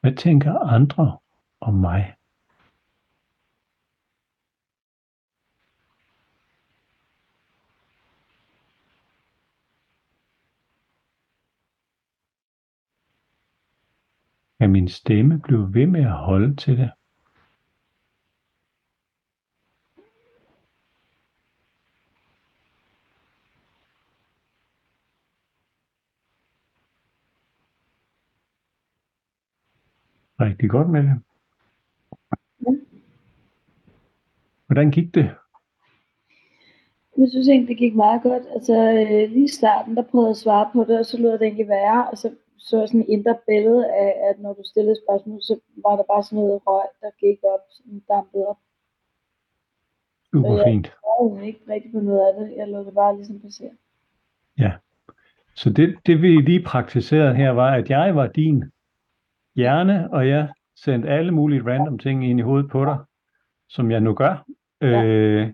Hvad 0.00 0.16
tænker 0.16 0.58
andre 0.58 1.18
om 1.60 1.74
mig? 1.74 2.16
Kan 14.62 14.72
min 14.72 14.88
stemme 14.88 15.40
blive 15.40 15.74
ved 15.74 15.86
med 15.86 16.00
at 16.00 16.10
holde 16.10 16.56
til 16.56 16.78
det? 16.78 16.90
Rigtig 30.40 30.70
godt 30.70 30.90
med 30.90 31.02
det. 31.02 31.22
Hvordan 34.66 34.90
gik 34.90 35.14
det? 35.14 35.30
Jeg 37.18 37.28
synes 37.30 37.48
egentlig, 37.48 37.68
det 37.68 37.78
gik 37.78 37.94
meget 37.94 38.22
godt. 38.22 38.42
Altså 38.54 38.74
øh, 38.74 39.30
lige 39.30 39.44
i 39.44 39.48
starten, 39.48 39.96
der 39.96 40.02
prøvede 40.02 40.28
jeg 40.28 40.30
at 40.30 40.36
svare 40.36 40.70
på 40.72 40.84
det, 40.84 40.98
og 40.98 41.06
så 41.06 41.18
lød 41.18 41.32
det 41.32 41.42
egentlig 41.42 41.68
være, 41.68 42.10
og 42.10 42.18
så 42.18 42.30
så 42.66 42.78
jeg 42.78 42.88
sådan 42.88 43.00
et 43.00 43.08
indre 43.08 43.38
billede 43.48 43.84
af, 43.92 44.10
at 44.28 44.36
når 44.40 44.52
du 44.52 44.62
stillede 44.64 44.96
spørgsmål, 45.04 45.42
så 45.42 45.54
var 45.84 45.96
der 45.96 46.04
bare 46.12 46.22
sådan 46.22 46.38
noget 46.44 46.60
røg, 46.66 46.86
der 47.00 47.10
gik 47.20 47.38
op, 47.54 47.60
sådan 47.70 48.02
dampede 48.08 48.46
op. 48.46 48.58
Super 50.32 50.56
jeg- 50.56 50.64
fint. 50.66 50.86
Jeg 50.86 51.30
var 51.30 51.40
ikke 51.42 51.60
rigtig 51.68 51.92
på 51.92 52.00
noget 52.00 52.20
af 52.28 52.34
det. 52.40 52.56
Jeg 52.56 52.68
lod 52.68 52.84
det 52.84 52.94
bare 52.94 53.16
ligesom 53.16 53.40
passere. 53.40 53.70
Ja. 54.58 54.72
Så 55.56 55.70
det, 55.70 55.98
det 56.06 56.22
vi 56.22 56.40
lige 56.40 56.62
praktiserede 56.62 57.34
her 57.34 57.50
var, 57.50 57.74
at 57.74 57.90
jeg 57.90 58.16
var 58.16 58.26
din 58.26 58.64
hjerne, 59.56 60.12
og 60.12 60.28
jeg 60.28 60.48
sendte 60.76 61.08
alle 61.08 61.32
mulige 61.32 61.62
random 61.66 61.98
ting 61.98 62.30
ind 62.30 62.38
i 62.38 62.42
hovedet 62.42 62.70
på 62.70 62.84
dig, 62.84 62.98
som 63.68 63.90
jeg 63.90 64.00
nu 64.00 64.14
gør. 64.14 64.44
Ja. 64.80 65.04
Øh, 65.04 65.52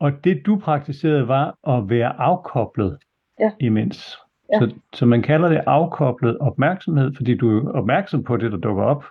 og 0.00 0.12
det 0.24 0.42
du 0.46 0.58
praktiserede 0.58 1.28
var 1.28 1.58
at 1.76 1.88
være 1.90 2.12
afkoblet 2.20 2.98
Ja. 3.40 3.52
imens. 3.60 4.18
Ja. 4.52 4.58
Så, 4.58 4.74
så 4.92 5.06
man 5.06 5.22
kalder 5.22 5.48
det 5.48 5.62
afkoblet 5.66 6.38
opmærksomhed, 6.38 7.14
fordi 7.14 7.36
du 7.36 7.58
er 7.68 7.72
opmærksom 7.72 8.22
på 8.24 8.36
det, 8.36 8.52
der 8.52 8.58
dukker 8.58 8.82
op. 8.84 9.04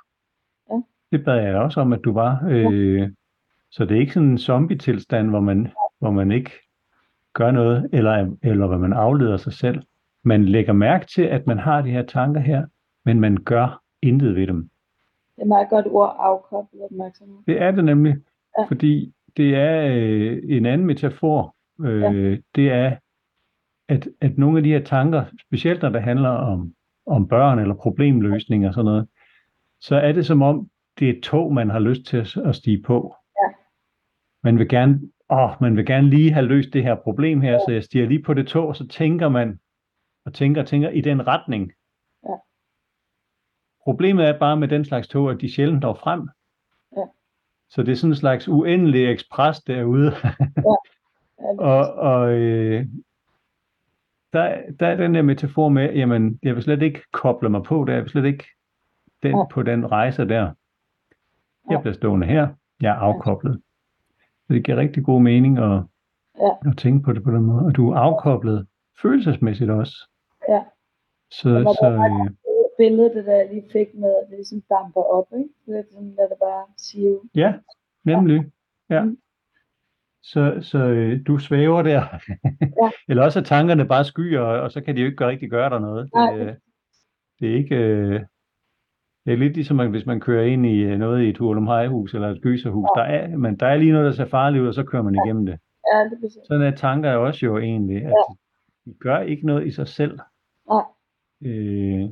Ja. 0.71 0.81
Det 1.11 1.25
bad 1.25 1.41
jeg 1.43 1.55
også 1.55 1.81
om, 1.81 1.93
at 1.93 1.99
du 2.03 2.13
var. 2.13 2.43
Øh, 2.49 3.09
så 3.71 3.85
det 3.85 3.95
er 3.97 4.01
ikke 4.01 4.13
sådan 4.13 4.29
en 4.29 4.37
zombie-tilstand, 4.37 5.29
hvor 5.29 5.39
man, 5.39 5.71
hvor 5.99 6.11
man 6.11 6.31
ikke 6.31 6.51
gør 7.33 7.51
noget, 7.51 7.89
eller, 7.93 8.31
eller 8.43 8.67
hvor 8.67 8.77
man 8.77 8.93
afleder 8.93 9.37
sig 9.37 9.53
selv. 9.53 9.81
Man 10.23 10.45
lægger 10.45 10.73
mærke 10.73 11.05
til, 11.05 11.21
at 11.21 11.47
man 11.47 11.57
har 11.57 11.81
de 11.81 11.89
her 11.91 12.03
tanker 12.03 12.41
her, 12.41 12.65
men 13.05 13.19
man 13.19 13.37
gør 13.37 13.81
intet 14.01 14.35
ved 14.35 14.47
dem. 14.47 14.69
Det 15.35 15.37
er 15.37 15.41
et 15.41 15.47
meget 15.47 15.69
godt 15.69 15.85
ord, 15.89 16.15
afkoblet 16.19 16.81
opmærksomhed. 16.83 17.35
Det 17.47 17.61
er 17.61 17.71
det 17.71 17.85
nemlig, 17.85 18.15
Ja. 18.59 18.63
fordi 18.65 19.13
det 19.37 19.55
er 19.55 19.87
øh, 19.95 20.39
en 20.45 20.65
anden 20.65 20.87
metafor. 20.87 21.55
Øh, 21.81 22.39
Det 22.55 22.71
er, 22.71 22.95
at, 23.87 24.07
at 24.21 24.37
nogle 24.37 24.57
af 24.57 24.63
de 24.63 24.69
her 24.69 24.83
tanker, 24.83 25.25
specielt 25.47 25.81
når 25.81 25.89
det 25.89 26.03
handler 26.03 26.29
om, 26.29 26.73
om 27.05 27.27
børn 27.27 27.59
eller 27.59 27.75
problemløsning 27.75 28.67
og 28.67 28.73
sådan 28.73 28.85
noget, 28.85 29.07
så 29.81 29.95
er 29.95 30.11
det 30.11 30.25
som 30.25 30.41
om, 30.41 30.69
det 30.99 31.09
er 31.09 31.13
et 31.13 31.23
tog, 31.23 31.53
man 31.53 31.69
har 31.69 31.79
lyst 31.79 32.03
til 32.05 32.17
at, 32.17 32.37
at 32.37 32.55
stige 32.55 32.81
på. 32.83 33.15
Ja. 33.35 33.53
Man 34.43 34.59
vil 34.59 34.69
gerne, 34.69 35.01
åh, 35.29 35.49
man 35.61 35.77
vil 35.77 35.85
gerne 35.85 36.09
lige 36.09 36.31
have 36.33 36.45
løst 36.45 36.73
det 36.73 36.83
her 36.83 36.95
problem 36.95 37.41
her, 37.41 37.59
så 37.67 37.71
jeg 37.71 37.83
stiger 37.83 38.07
lige 38.07 38.23
på 38.23 38.33
det 38.33 38.47
tog, 38.47 38.67
og 38.67 38.75
så 38.75 38.87
tænker 38.87 39.29
man, 39.29 39.59
og 40.25 40.33
tænker 40.33 40.61
og 40.61 40.67
tænker 40.67 40.89
i 40.89 41.01
den 41.01 41.27
retning. 41.27 41.71
Ja. 42.29 42.35
Problemet 43.83 44.25
er 44.27 44.39
bare 44.39 44.57
med 44.57 44.67
den 44.67 44.85
slags 44.85 45.07
tog, 45.07 45.31
at 45.31 45.41
de 45.41 45.53
sjældent 45.53 45.81
når 45.81 45.93
frem. 45.93 46.29
Ja. 46.97 47.03
Så 47.69 47.83
det 47.83 47.91
er 47.91 47.95
sådan 47.95 48.11
en 48.11 48.15
slags 48.15 48.47
uendelig 48.47 49.11
ekspres 49.11 49.59
derude. 49.59 50.11
Ja, 50.23 50.29
det- 50.29 50.65
og 51.71 51.93
og 51.93 52.31
øh, 52.33 52.85
der, 54.37 54.61
der 54.79 54.87
er 54.87 54.95
den 54.95 55.15
der 55.15 55.21
metafor 55.21 55.69
med, 55.69 55.93
jamen, 55.93 56.39
jeg 56.43 56.55
vil 56.55 56.63
slet 56.63 56.81
ikke 56.81 57.01
koble 57.11 57.49
mig 57.49 57.63
på 57.63 57.85
det, 57.85 57.93
jeg 57.93 58.01
vil 58.01 58.09
slet 58.09 58.25
ikke 58.25 58.45
den, 59.23 59.31
Ja. 59.37 59.43
på 59.45 59.63
den 59.63 59.91
rejse 59.91 60.27
der. 60.27 60.51
Jeg 61.69 61.81
bliver 61.81 61.93
stående 61.93 62.27
her, 62.27 62.47
jeg 62.81 62.89
er 62.91 62.99
afkoblet. 62.99 63.61
Så 64.47 64.53
det 64.53 64.65
giver 64.65 64.77
rigtig 64.77 65.03
god 65.05 65.21
mening 65.21 65.57
at, 65.57 65.81
Ja. 66.39 66.49
at 66.69 66.77
tænke 66.77 67.03
på 67.05 67.13
det 67.13 67.23
på 67.23 67.31
den 67.31 67.41
måde. 67.41 67.65
Og 67.65 67.75
du 67.75 67.91
er 67.91 67.97
afkoblet 67.97 68.67
følelsesmæssigt 69.01 69.69
også. 69.69 69.95
Ja. 70.49 70.63
Så, 71.31 71.49
var 71.49 71.73
så 71.73 71.77
bare- 71.81 72.25
øh, 72.25 72.31
billede, 72.77 73.13
det 73.15 73.25
der 73.25 73.35
jeg 73.35 73.49
lige 73.51 73.65
fik 73.71 73.87
med, 73.93 74.09
at 74.21 74.29
det 74.29 74.37
ligesom 74.37 74.61
damper 74.69 75.01
op, 75.01 75.27
ikke? 75.37 75.49
Det 75.65 75.77
er 75.79 75.83
sådan, 75.91 76.13
lad 76.17 76.29
det 76.29 76.37
bare 76.41 76.65
sive. 76.77 77.19
ja, 77.35 77.53
nemlig. 78.03 78.45
Ja. 78.89 79.03
Mm. 79.03 79.17
Så, 80.33 80.57
så 80.61 80.77
øh, 80.77 81.19
du 81.27 81.37
svæver 81.37 81.81
der. 81.81 82.03
Ja. 82.83 82.89
Eller 83.09 83.23
også 83.23 83.39
er 83.39 83.43
tankerne 83.43 83.87
bare 83.87 84.05
skyer, 84.05 84.39
og, 84.41 84.61
og 84.61 84.71
så 84.71 84.81
kan 84.81 84.95
de 84.95 85.01
jo 85.01 85.07
ikke 85.07 85.27
rigtig 85.27 85.49
gøre 85.49 85.69
dig 85.69 85.79
noget. 85.79 86.09
Det, 86.13 86.39
øh, 86.39 86.53
det 87.39 87.51
er 87.51 87.55
ikke... 87.55 87.75
Øh, 87.75 88.21
det 89.25 89.33
er 89.33 89.37
lidt 89.37 89.53
ligesom, 89.53 89.91
hvis 89.91 90.05
man 90.05 90.19
kører 90.19 90.45
ind 90.45 90.65
i 90.65 90.79
øh, 90.79 90.99
noget 90.99 91.23
i 91.23 91.29
et 91.29 91.37
hurlumhejhus 91.37 92.13
eller 92.13 92.29
et 92.29 92.41
gyserhus. 92.41 92.87
Der 92.95 93.01
er, 93.01 93.37
men 93.37 93.55
der 93.59 93.67
er 93.67 93.77
lige 93.77 93.91
noget, 93.91 94.05
der 94.05 94.11
ser 94.11 94.25
farligt 94.25 94.61
ud, 94.61 94.67
og 94.67 94.73
så 94.73 94.83
kører 94.83 95.03
man 95.03 95.15
igennem 95.15 95.45
det. 95.45 95.59
Ja, 95.93 96.03
det 96.03 96.23
er. 96.23 96.45
Sådan 96.47 96.67
er 96.67 96.75
tanker 96.75 97.11
også 97.11 97.45
jo 97.45 97.57
egentlig, 97.57 98.05
at 98.05 98.13
de 98.85 98.93
gør 98.99 99.19
ikke 99.19 99.45
noget 99.45 99.67
i 99.67 99.71
sig 99.71 99.87
selv. 99.87 100.19
Nej. 100.69 100.83
Øh, 101.41 102.09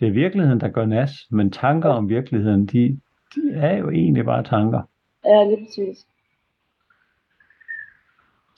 det 0.00 0.08
er 0.08 0.12
virkeligheden, 0.12 0.60
der 0.60 0.68
gør 0.68 0.86
nas, 0.86 1.10
men 1.30 1.50
tanker 1.50 1.88
om 1.88 2.08
virkeligheden, 2.08 2.66
de, 2.66 3.00
de 3.34 3.52
er 3.54 3.76
jo 3.76 3.90
egentlig 3.90 4.24
bare 4.24 4.42
tanker. 4.42 4.82
Ja, 5.24 5.44
lige 5.44 5.66
præcis. 5.66 6.06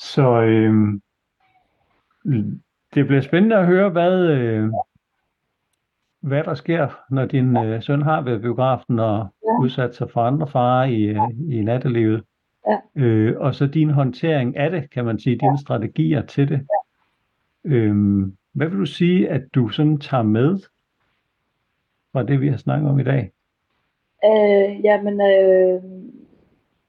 Så 0.04 0.42
øh, 0.42 0.74
det 2.94 3.06
bliver 3.06 3.20
spændende 3.20 3.56
at 3.56 3.66
høre, 3.66 3.90
hvad, 3.90 4.20
øh, 4.26 4.70
hvad 6.20 6.44
der 6.44 6.54
sker, 6.54 6.88
når 7.10 7.24
din 7.26 7.56
øh, 7.56 7.82
søn 7.82 8.02
har 8.02 8.20
været 8.20 8.40
biografen 8.40 8.98
og 8.98 9.26
Ja. 9.44 9.62
udsat 9.62 9.94
sig 9.94 10.10
for 10.10 10.20
andre 10.22 10.46
farer 10.46 10.84
i, 10.84 11.02
øh, 11.02 11.18
i 11.48 11.62
nattelivet. 11.62 12.24
Ja. 12.68 13.02
Øh, 13.02 13.40
og 13.40 13.54
så 13.54 13.66
din 13.66 13.90
håndtering 13.90 14.56
af 14.56 14.70
det, 14.70 14.90
kan 14.90 15.04
man 15.04 15.18
sige, 15.18 15.38
dine 15.38 15.58
strategier 15.58 16.22
til 16.26 16.48
det. 16.48 16.66
Øh, 17.64 17.94
hvad 18.52 18.68
vil 18.68 18.78
du 18.78 18.86
sige, 18.86 19.28
at 19.28 19.42
du 19.54 19.68
sådan 19.68 19.98
tager 19.98 20.22
med 20.22 20.58
fra 22.12 22.22
det, 22.22 22.40
vi 22.40 22.48
har 22.48 22.56
snakket 22.56 22.90
om 22.90 22.98
i 23.00 23.04
dag? 23.04 23.32
Øh, 24.24 24.84
jamen, 24.84 25.20
øh, 25.20 25.82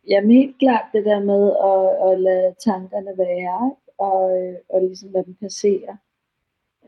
jamen 0.10 0.32
helt 0.32 0.60
klart 0.60 0.86
det 0.94 1.06
der 1.06 1.20
med 1.20 1.44
at, 1.72 2.12
at 2.12 2.20
lade 2.20 2.56
tankerne 2.60 3.18
være, 3.18 3.76
og, 3.98 4.22
og 4.70 4.82
ligesom 4.82 5.10
lade 5.12 5.26
dem 5.26 5.36
passere. 5.36 5.98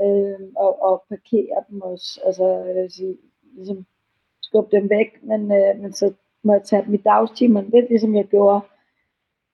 Øh, 0.01 0.47
og, 0.55 0.81
og 0.81 1.03
parkere 1.09 1.63
dem 1.69 1.81
også, 1.81 2.21
altså 2.25 2.45
jeg 2.47 2.75
vil 2.75 2.91
sige, 2.91 3.17
ligesom 3.55 3.85
skubbe 4.41 4.75
dem 4.77 4.89
væk, 4.89 5.23
men, 5.23 5.51
øh, 5.51 5.81
men 5.81 5.93
så 5.93 6.13
må 6.43 6.53
jeg 6.53 6.63
tage 6.63 6.85
dem 6.85 6.93
i 6.93 6.97
dagstimerne, 6.97 7.69
lidt 7.69 7.89
ligesom 7.89 8.15
jeg 8.15 8.25
gjorde 8.25 8.61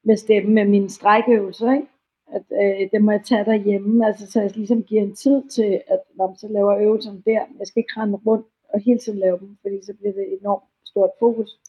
med 0.04 0.18
stemmen 0.18 0.56
med 0.56 0.66
mine 0.66 0.90
strækøvelser, 0.90 1.74
ikke? 1.74 1.88
at 2.28 2.46
øh, 2.62 2.92
det 2.92 3.02
må 3.04 3.12
jeg 3.12 3.24
tage 3.26 3.46
derhjemme, 3.46 4.06
altså 4.08 4.32
så 4.32 4.42
jeg 4.42 4.58
ligesom 4.58 4.84
giver 4.84 5.02
en 5.02 5.16
tid 5.16 5.50
til, 5.50 5.82
at 5.88 6.00
når 6.16 6.28
man 6.28 6.38
så 6.38 6.48
laver 6.48 6.78
øvelser 6.78 7.12
der, 7.12 7.42
jeg 7.60 7.68
skal 7.68 7.80
ikke 7.80 8.00
rende 8.00 8.20
rundt 8.28 8.48
og 8.74 8.80
hele 8.80 9.00
tiden 9.00 9.20
lave 9.20 9.40
dem, 9.40 9.58
fordi 9.62 9.86
så 9.86 9.94
bliver 9.94 10.14
det 10.14 10.38
enormt 10.40 10.64
stort 10.86 11.10
fokus. 11.20 11.60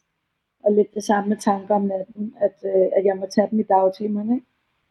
Og 0.65 0.73
lidt 0.73 0.95
det 0.95 1.05
samme 1.05 1.29
med 1.29 1.37
tanker 1.37 1.75
om 1.75 1.83
natten, 1.83 2.35
at, 2.41 2.57
øh, 2.65 2.89
at 2.97 3.05
jeg 3.05 3.17
må 3.17 3.27
tage 3.27 3.49
dem 3.51 3.61
i 3.61 3.63
dagtimerne. 3.63 4.35
Ikke? 4.35 4.47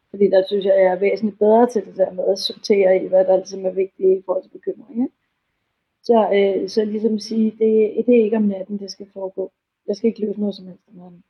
Fordi 0.10 0.30
der 0.30 0.44
synes 0.48 0.66
jeg, 0.66 0.76
jeg 0.78 0.92
er 0.92 1.00
væsentligt 1.00 1.40
bedre 1.40 1.68
til 1.70 1.86
det 1.86 1.98
der 1.98 2.12
med 2.12 2.26
at 2.26 2.40
sortere 2.40 3.04
i, 3.04 3.08
hvad 3.08 3.26
der 3.26 3.36
ligesom 3.38 3.66
er 3.66 3.72
vigtigt 3.72 4.20
i 4.20 4.24
forhold 4.26 4.44
til 4.44 4.50
bekymring. 4.50 5.04
Ikke? 5.04 5.16
Så, 6.04 6.30
øh, 6.34 6.70
så 6.70 6.86
ligesom 6.86 7.20
sige, 7.20 7.52
det, 7.52 8.06
det 8.06 8.20
er 8.20 8.24
ikke 8.24 8.38
om 8.38 8.44
natten, 8.44 8.78
det 8.80 8.92
skal 8.92 9.08
foregå. 9.14 9.52
Jeg 9.88 9.96
skal 9.96 10.08
ikke 10.08 10.26
løse 10.26 10.40
noget 10.40 10.56
som 10.56 10.68
helst 10.68 10.88
om 10.88 10.96
natten. 10.96 11.24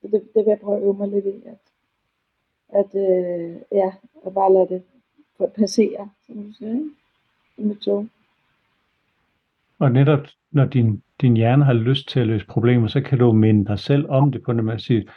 Så 0.00 0.08
det, 0.08 0.22
det 0.34 0.44
vil 0.44 0.50
jeg 0.50 0.60
prøve 0.60 0.76
at 0.76 0.82
øve 0.82 0.94
mig 0.94 1.08
lidt 1.08 1.26
i, 1.26 1.42
at, 1.46 1.62
at 2.68 2.94
øh, 2.94 3.56
ja, 3.72 3.92
at 4.26 4.34
bare 4.34 4.52
lade 4.52 4.68
det 4.68 4.82
passere, 5.54 6.10
som 6.26 6.34
du 6.44 6.52
siger, 6.52 6.74
ikke? 6.74 6.90
med 7.56 7.76
tog. 7.76 8.06
Og 9.84 9.92
netop 9.92 10.20
når 10.50 10.64
din, 10.64 11.02
din 11.20 11.36
hjerne 11.36 11.64
har 11.64 11.72
lyst 11.72 12.08
til 12.08 12.20
at 12.20 12.26
løse 12.26 12.46
problemer, 12.46 12.88
så 12.88 13.00
kan 13.00 13.18
du 13.18 13.32
minde 13.32 13.66
dig 13.66 13.78
selv 13.78 14.08
om 14.08 14.32
det 14.32 14.42
på 14.42 14.52
den 14.52 14.64
måde 14.64 14.74
at 14.74 14.80
sige, 14.80 15.08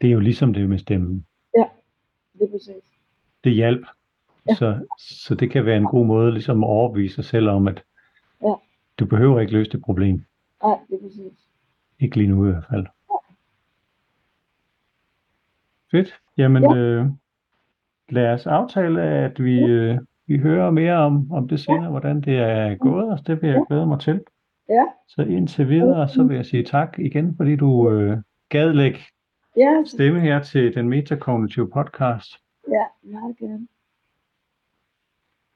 det 0.00 0.08
er 0.08 0.12
jo 0.12 0.20
ligesom 0.20 0.54
det 0.54 0.68
med 0.68 0.78
stemmen. 0.78 1.26
Det 1.54 2.42
er 2.42 2.50
præcis. 2.52 2.82
Det 3.44 3.52
hjælp. 3.52 3.86
Ja. 4.48 4.54
Så, 4.54 4.86
så 4.98 5.34
det 5.34 5.50
kan 5.50 5.64
være 5.66 5.76
en 5.76 5.84
god 5.84 6.06
måde 6.06 6.32
ligesom 6.32 6.64
at 6.64 6.68
overbevise 6.68 7.14
sig 7.14 7.24
selv 7.24 7.48
om, 7.48 7.68
at 7.68 7.82
Ja. 8.42 8.54
du 8.98 9.06
behøver 9.06 9.40
ikke 9.40 9.52
løse 9.52 9.70
det 9.70 9.82
problem. 9.82 10.24
Nej, 10.62 10.78
det 10.88 10.94
er 10.94 11.02
præcis. 11.02 11.48
Ikke 12.00 12.16
lige 12.16 12.28
nu 12.28 12.48
i 12.48 12.50
hvert 12.50 12.64
fald. 12.70 12.86
Fedt. 15.90 16.14
Jamen, 16.36 16.62
Ja. 16.62 16.76
øh, 16.76 17.06
lad 18.08 18.32
os 18.32 18.46
aftale, 18.46 19.02
at 19.02 19.44
vi, 19.44 19.58
øh, 19.60 19.98
vi 20.26 20.38
hører 20.38 20.70
mere 20.70 20.94
om, 20.96 21.32
om 21.32 21.48
det 21.48 21.60
senere, 21.60 21.90
hvordan 21.90 22.20
det 22.20 22.36
er 22.38 22.74
gået, 22.76 23.08
og 23.12 23.26
det 23.26 23.42
vil 23.42 23.50
jeg 23.50 23.62
glæde 23.68 23.86
mig 23.86 24.00
til. 24.00 24.24
Ja, 24.68 24.84
Så 25.08 25.22
indtil 25.22 25.68
videre, 25.68 26.08
så 26.08 26.22
vil 26.24 26.36
jeg 26.36 26.46
sige 26.46 26.64
tak 26.64 26.98
igen, 26.98 27.36
fordi 27.36 27.56
du 27.56 27.90
øh, 27.90 28.18
gad 28.48 28.72
lægge 28.72 28.98
ja, 29.56 29.82
stemme 29.84 30.20
her 30.20 30.42
til 30.42 30.74
den 30.74 30.88
metakognitive 30.88 31.70
podcast. 31.70 32.30
ja, 32.70 32.84
meget 33.02 33.36
gerne. 33.38 33.68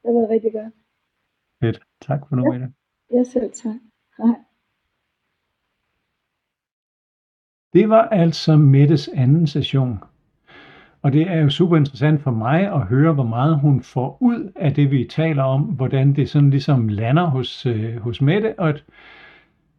Det 0.03 0.15
var 0.15 0.29
rigtig 0.31 0.53
godt. 0.53 0.75
Fedt. 1.61 1.81
Tak 2.01 2.21
for 2.29 2.37
nu, 2.37 2.43
Ja. 2.53 2.59
Mette. 2.59 2.75
Jeg 3.13 3.27
selv 3.27 3.53
tak. 3.53 3.75
Hej. 4.19 4.35
Det 7.73 7.89
var 7.89 8.03
altså 8.09 8.57
Mettes 8.57 9.09
anden 9.09 9.47
session. 9.47 9.99
Og 11.03 11.13
det 11.13 11.31
er 11.31 11.41
jo 11.41 11.49
super 11.51 11.77
interessant 11.77 12.23
for 12.23 12.31
mig 12.31 12.73
at 12.75 12.81
høre, 12.81 13.13
hvor 13.13 13.25
meget 13.25 13.59
hun 13.59 13.83
får 13.83 14.19
ud 14.21 14.53
af 14.57 14.75
det, 14.75 14.91
vi 14.91 15.07
taler 15.11 15.43
om, 15.43 15.63
hvordan 15.63 16.13
det 16.13 16.31
sådan 16.31 16.51
ligesom 16.51 16.89
lander 16.89 17.25
hos, 17.27 17.67
øh, 17.67 17.97
hos 17.97 18.23
Mette, 18.23 18.59
og 18.59 18.69
at 18.69 18.85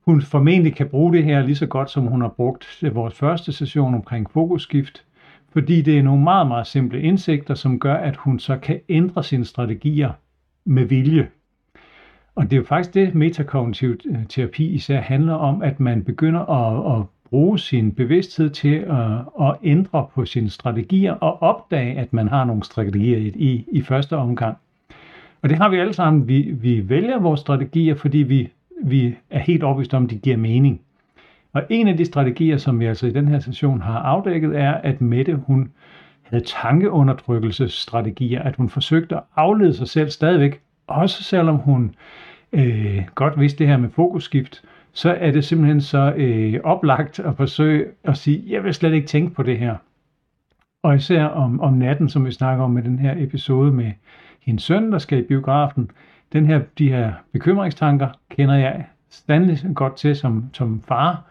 hun 0.05 0.21
formentlig 0.21 0.75
kan 0.75 0.87
bruge 0.89 1.13
det 1.13 1.23
her 1.23 1.41
lige 1.41 1.55
så 1.55 1.65
godt, 1.65 1.89
som 1.91 2.07
hun 2.07 2.21
har 2.21 2.27
brugt 2.27 2.83
vores 2.93 3.13
første 3.13 3.51
session 3.51 3.93
omkring 3.93 4.31
fokusskift, 4.31 5.05
fordi 5.53 5.81
det 5.81 5.97
er 5.97 6.03
nogle 6.03 6.23
meget, 6.23 6.47
meget 6.47 6.67
simple 6.67 7.01
indsigter, 7.01 7.53
som 7.53 7.79
gør, 7.79 7.95
at 7.95 8.15
hun 8.15 8.39
så 8.39 8.57
kan 8.57 8.79
ændre 8.89 9.23
sine 9.23 9.45
strategier 9.45 10.11
med 10.65 10.85
vilje. 10.85 11.27
Og 12.35 12.43
det 12.43 12.53
er 12.53 12.57
jo 12.57 12.65
faktisk 12.65 12.93
det, 12.93 13.15
metakognitiv 13.15 13.97
øh, 14.05 14.25
terapi 14.29 14.67
især 14.67 15.01
handler 15.01 15.33
om, 15.33 15.61
at 15.61 15.79
man 15.79 16.03
begynder 16.03 16.39
at, 16.39 16.99
at 16.99 17.05
bruge 17.31 17.59
sin 17.59 17.91
bevidsthed 17.91 18.49
til 18.49 18.75
at, 18.75 19.47
at 19.47 19.55
ændre 19.63 20.07
på 20.15 20.25
sine 20.25 20.49
strategier 20.49 21.13
og 21.13 21.41
opdage, 21.41 21.97
at 21.97 22.13
man 22.13 22.27
har 22.27 22.45
nogle 22.45 22.63
strategier 22.63 23.17
i, 23.17 23.27
i, 23.27 23.65
i 23.71 23.81
første 23.81 24.17
omgang. 24.17 24.57
Og 25.41 25.49
det 25.49 25.57
har 25.57 25.69
vi 25.69 25.77
alle 25.77 25.93
sammen. 25.93 26.27
Vi, 26.27 26.41
vi 26.41 26.89
vælger 26.89 27.19
vores 27.19 27.39
strategier, 27.39 27.95
fordi 27.95 28.17
vi, 28.17 28.49
vi 28.83 29.15
er 29.29 29.39
helt 29.39 29.63
overbevist 29.63 29.93
om, 29.93 30.03
at 30.03 30.09
de 30.09 30.17
giver 30.17 30.37
mening. 30.37 30.81
Og 31.53 31.63
en 31.69 31.87
af 31.87 31.97
de 31.97 32.05
strategier, 32.05 32.57
som 32.57 32.79
vi 32.79 32.85
altså 32.85 33.07
i 33.07 33.11
den 33.11 33.27
her 33.27 33.39
session 33.39 33.81
har 33.81 33.99
afdækket, 33.99 34.59
er, 34.59 34.73
at 34.73 35.01
Mette, 35.01 35.35
hun 35.35 35.71
havde 36.21 36.43
tankeundertrykkelsesstrategier, 36.43 38.41
at 38.41 38.55
hun 38.55 38.69
forsøgte 38.69 39.15
at 39.15 39.23
aflede 39.35 39.73
sig 39.73 39.87
selv 39.87 40.09
stadigvæk, 40.09 40.61
også 40.87 41.23
selvom 41.23 41.55
hun 41.55 41.95
øh, 42.53 43.01
godt 43.15 43.39
vidste 43.39 43.59
det 43.59 43.67
her 43.67 43.77
med 43.77 43.89
fokusskift, 43.89 44.63
så 44.93 45.13
er 45.13 45.31
det 45.31 45.45
simpelthen 45.45 45.81
så 45.81 46.13
øh, 46.17 46.59
oplagt 46.63 47.19
at 47.19 47.37
forsøge 47.37 47.85
at 48.03 48.17
sige, 48.17 48.43
jeg 48.47 48.63
vil 48.63 48.73
slet 48.73 48.93
ikke 48.93 49.07
tænke 49.07 49.33
på 49.33 49.43
det 49.43 49.59
her. 49.59 49.75
Og 50.83 50.95
især 50.95 51.25
om, 51.25 51.61
om 51.61 51.73
natten, 51.73 52.09
som 52.09 52.25
vi 52.25 52.31
snakker 52.31 52.63
om 52.63 52.71
med 52.71 52.83
den 52.83 52.99
her 52.99 53.15
episode 53.17 53.71
med 53.71 53.91
hendes 54.41 54.63
søn, 54.63 54.91
der 54.91 54.97
skal 54.97 55.19
i 55.19 55.21
biografen, 55.21 55.91
den 56.33 56.45
her, 56.45 56.61
de 56.77 56.89
her 56.89 57.13
bekymringstanker 57.31 58.09
kender 58.29 58.55
jeg 58.55 58.85
standelig 59.09 59.75
godt 59.75 59.95
til 59.95 60.15
som, 60.15 60.45
som 60.53 60.81
far. 60.87 61.23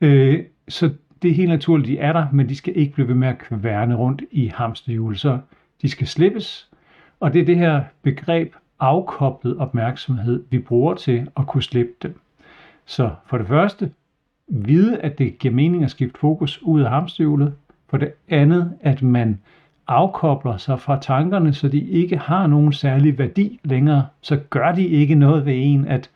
Øh, 0.00 0.44
så 0.68 0.90
det 1.22 1.30
er 1.30 1.34
helt 1.34 1.48
naturligt, 1.48 1.88
de 1.88 1.98
er 1.98 2.12
der, 2.12 2.26
men 2.32 2.48
de 2.48 2.56
skal 2.56 2.76
ikke 2.76 2.94
blive 2.94 3.08
ved 3.08 3.14
med 3.14 3.28
at 3.28 3.38
kværne 3.38 3.94
rundt 3.94 4.22
i 4.30 4.46
hamsterhjul. 4.46 5.16
Så 5.16 5.38
de 5.82 5.88
skal 5.88 6.06
slippes, 6.06 6.70
og 7.20 7.32
det 7.32 7.40
er 7.40 7.44
det 7.44 7.58
her 7.58 7.84
begreb 8.02 8.54
afkoblet 8.80 9.58
opmærksomhed, 9.58 10.44
vi 10.50 10.58
bruger 10.58 10.94
til 10.94 11.28
at 11.36 11.46
kunne 11.46 11.62
slippe 11.62 11.92
dem. 12.02 12.21
Så 12.92 13.10
for 13.26 13.38
det 13.38 13.46
første, 13.46 13.90
vide, 14.48 14.98
at 14.98 15.18
det 15.18 15.38
giver 15.38 15.54
mening 15.54 15.84
at 15.84 15.90
skifte 15.90 16.20
fokus 16.20 16.62
ud 16.62 16.80
af 16.80 16.90
hamsterhjulet. 16.90 17.54
For 17.88 17.96
det 17.96 18.12
andet, 18.28 18.72
at 18.80 19.02
man 19.02 19.40
afkobler 19.86 20.56
sig 20.56 20.80
fra 20.80 21.00
tankerne, 21.00 21.52
så 21.52 21.68
de 21.68 21.80
ikke 21.80 22.16
har 22.16 22.46
nogen 22.46 22.72
særlig 22.72 23.18
værdi 23.18 23.60
længere. 23.64 24.06
Så 24.20 24.40
gør 24.50 24.72
de 24.72 24.86
ikke 24.86 25.14
noget 25.14 25.46
ved 25.46 25.52
en, 25.56 25.88
at 25.88 26.10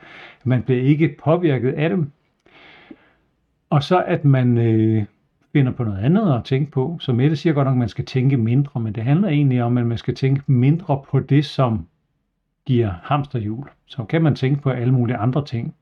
man 0.44 0.62
bliver 0.62 0.82
ikke 0.82 1.16
påvirket 1.24 1.72
af 1.72 1.90
dem. 1.90 2.10
Og 3.70 3.82
så 3.82 4.02
at 4.02 4.24
man 4.24 4.58
øh, 4.58 5.04
finder 5.52 5.72
på 5.72 5.84
noget 5.84 5.98
andet 5.98 6.34
at 6.34 6.44
tænke 6.44 6.70
på. 6.70 6.98
Så 7.00 7.12
Mette 7.12 7.36
siger 7.36 7.52
godt 7.52 7.66
nok, 7.66 7.74
at 7.74 7.78
man 7.78 7.88
skal 7.88 8.04
tænke 8.04 8.36
mindre, 8.36 8.80
men 8.80 8.92
det 8.92 9.02
handler 9.02 9.28
egentlig 9.28 9.62
om, 9.62 9.78
at 9.78 9.86
man 9.86 9.98
skal 9.98 10.14
tænke 10.14 10.42
mindre 10.46 11.02
på 11.10 11.20
det, 11.20 11.44
som 11.44 11.86
giver 12.66 12.92
hamsterhjul. 13.02 13.68
Så 13.86 14.04
kan 14.04 14.22
man 14.22 14.34
tænke 14.34 14.62
på 14.62 14.70
alle 14.70 14.92
mulige 14.92 15.16
andre 15.16 15.44
ting. 15.44 15.74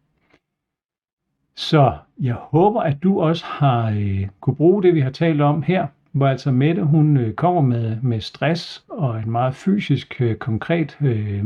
Så 1.57 1.93
jeg 2.21 2.35
håber, 2.35 2.81
at 2.81 3.03
du 3.03 3.21
også 3.21 3.45
har 3.45 3.91
øh, 3.91 4.27
kunne 4.41 4.57
bruge 4.57 4.83
det, 4.83 4.95
vi 4.95 5.01
har 5.01 5.11
talt 5.11 5.41
om 5.41 5.63
her, 5.63 5.87
hvor 6.13 6.27
altså 6.27 6.51
Mette, 6.51 6.83
hun 6.83 7.17
øh, 7.17 7.35
kommer 7.35 7.61
med, 7.61 7.97
med 8.03 8.21
stress 8.21 8.85
og 8.89 9.19
et 9.19 9.27
meget 9.27 9.55
fysisk 9.55 10.21
øh, 10.21 10.37
konkret 10.37 10.99
øh, 11.01 11.45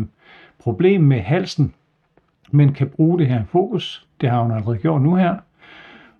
problem 0.58 1.00
med 1.00 1.20
halsen, 1.20 1.74
men 2.50 2.72
kan 2.72 2.88
bruge 2.88 3.18
det 3.18 3.26
her 3.26 3.44
fokus. 3.44 4.06
Det 4.20 4.30
har 4.30 4.42
hun 4.42 4.52
allerede 4.52 4.78
gjort 4.78 5.02
nu 5.02 5.14
her. 5.14 5.36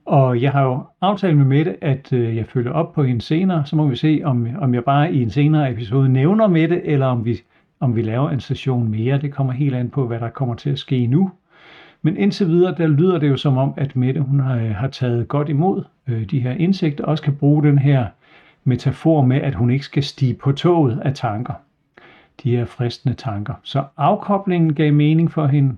Og 0.07 0.43
jeg 0.43 0.53
har 0.53 0.63
jo 0.63 0.83
aftalt 1.01 1.37
med 1.37 1.45
Mette, 1.45 1.85
at 1.85 2.13
øh, 2.13 2.37
jeg 2.37 2.47
følger 2.47 2.73
op 2.73 2.93
på 2.93 3.03
hende 3.03 3.21
senere. 3.21 3.67
Så 3.67 3.77
må 3.77 3.87
vi 3.87 3.97
se, 3.97 4.21
om, 4.25 4.49
om 4.59 4.75
jeg 4.75 4.85
bare 4.85 5.13
i 5.13 5.23
en 5.23 5.31
senere 5.31 5.71
episode 5.73 6.09
nævner 6.09 6.47
Mette, 6.47 6.87
eller 6.87 7.07
om 7.07 7.25
vi, 7.25 7.41
om 7.81 7.97
vi 7.97 8.03
laver 8.03 8.31
en 8.31 8.41
session 8.41 8.89
mere. 8.89 9.21
Det 9.21 9.33
kommer 9.33 9.53
helt 9.53 9.75
an 9.75 9.91
på, 9.91 10.07
hvad 10.07 10.21
der 10.21 10.29
kommer 10.29 10.55
til 10.55 10.71
at 10.71 10.79
ske 10.79 11.07
nu. 11.07 11.31
Men 12.03 12.17
indtil 12.17 12.47
videre, 12.47 12.75
der 12.79 12.87
lyder 12.87 13.19
det 13.19 13.29
jo 13.29 13.37
som 13.37 13.57
om, 13.57 13.75
at 13.77 13.97
Mette 13.97 14.21
hun 14.21 14.41
har, 14.41 14.57
øh, 14.57 14.71
har 14.71 14.89
taget 14.89 15.29
godt 15.29 15.49
imod 15.49 15.85
øh, 16.07 16.31
de 16.31 16.41
her 16.41 16.53
indsigter, 16.53 17.05
og 17.05 17.11
også 17.11 17.23
kan 17.23 17.37
bruge 17.37 17.63
den 17.63 17.79
her 17.79 18.07
metafor 18.65 19.23
med, 19.23 19.37
at 19.37 19.55
hun 19.55 19.71
ikke 19.71 19.85
skal 19.85 20.03
stige 20.03 20.35
på 20.35 20.53
toget 20.53 21.01
af 21.05 21.15
tanker. 21.15 21.55
De 22.43 22.51
her 22.51 22.65
fristende 22.65 23.15
tanker. 23.17 23.55
Så 23.63 23.85
afkoblingen 23.97 24.75
gav 24.75 24.93
mening 24.93 25.33
for 25.33 25.47
hende, 25.47 25.77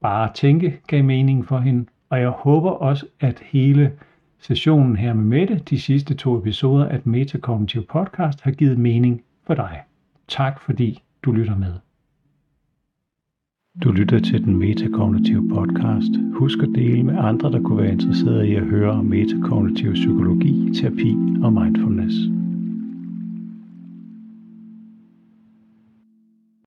bare 0.00 0.30
tænke 0.34 0.80
gav 0.86 1.04
mening 1.04 1.46
for 1.46 1.58
hende, 1.58 1.86
og 2.10 2.20
jeg 2.20 2.28
håber 2.28 2.70
også, 2.70 3.06
at 3.20 3.42
hele 3.44 3.92
sessionen 4.38 4.96
her 4.96 5.14
med 5.14 5.24
Mette, 5.24 5.58
de 5.70 5.80
sidste 5.80 6.14
to 6.14 6.38
episoder 6.38 6.88
af 6.88 7.00
Metakognitiv 7.04 7.86
Podcast, 7.86 8.40
har 8.40 8.50
givet 8.50 8.78
mening 8.78 9.22
for 9.46 9.54
dig. 9.54 9.80
Tak 10.28 10.60
fordi 10.60 11.02
du 11.22 11.32
lytter 11.32 11.56
med. 11.56 11.87
Du 13.84 13.92
lytter 13.92 14.18
til 14.18 14.44
den 14.44 14.56
metakognitive 14.56 15.48
podcast. 15.48 16.10
Husk 16.32 16.58
at 16.62 16.68
dele 16.74 17.02
med 17.02 17.14
andre, 17.18 17.52
der 17.52 17.62
kunne 17.62 17.82
være 17.82 17.92
interesserede 17.92 18.48
i 18.48 18.54
at 18.54 18.62
høre 18.62 18.90
om 18.90 19.04
metakognitiv 19.04 19.92
psykologi, 19.92 20.70
terapi 20.74 21.16
og 21.42 21.52
mindfulness. 21.52 22.37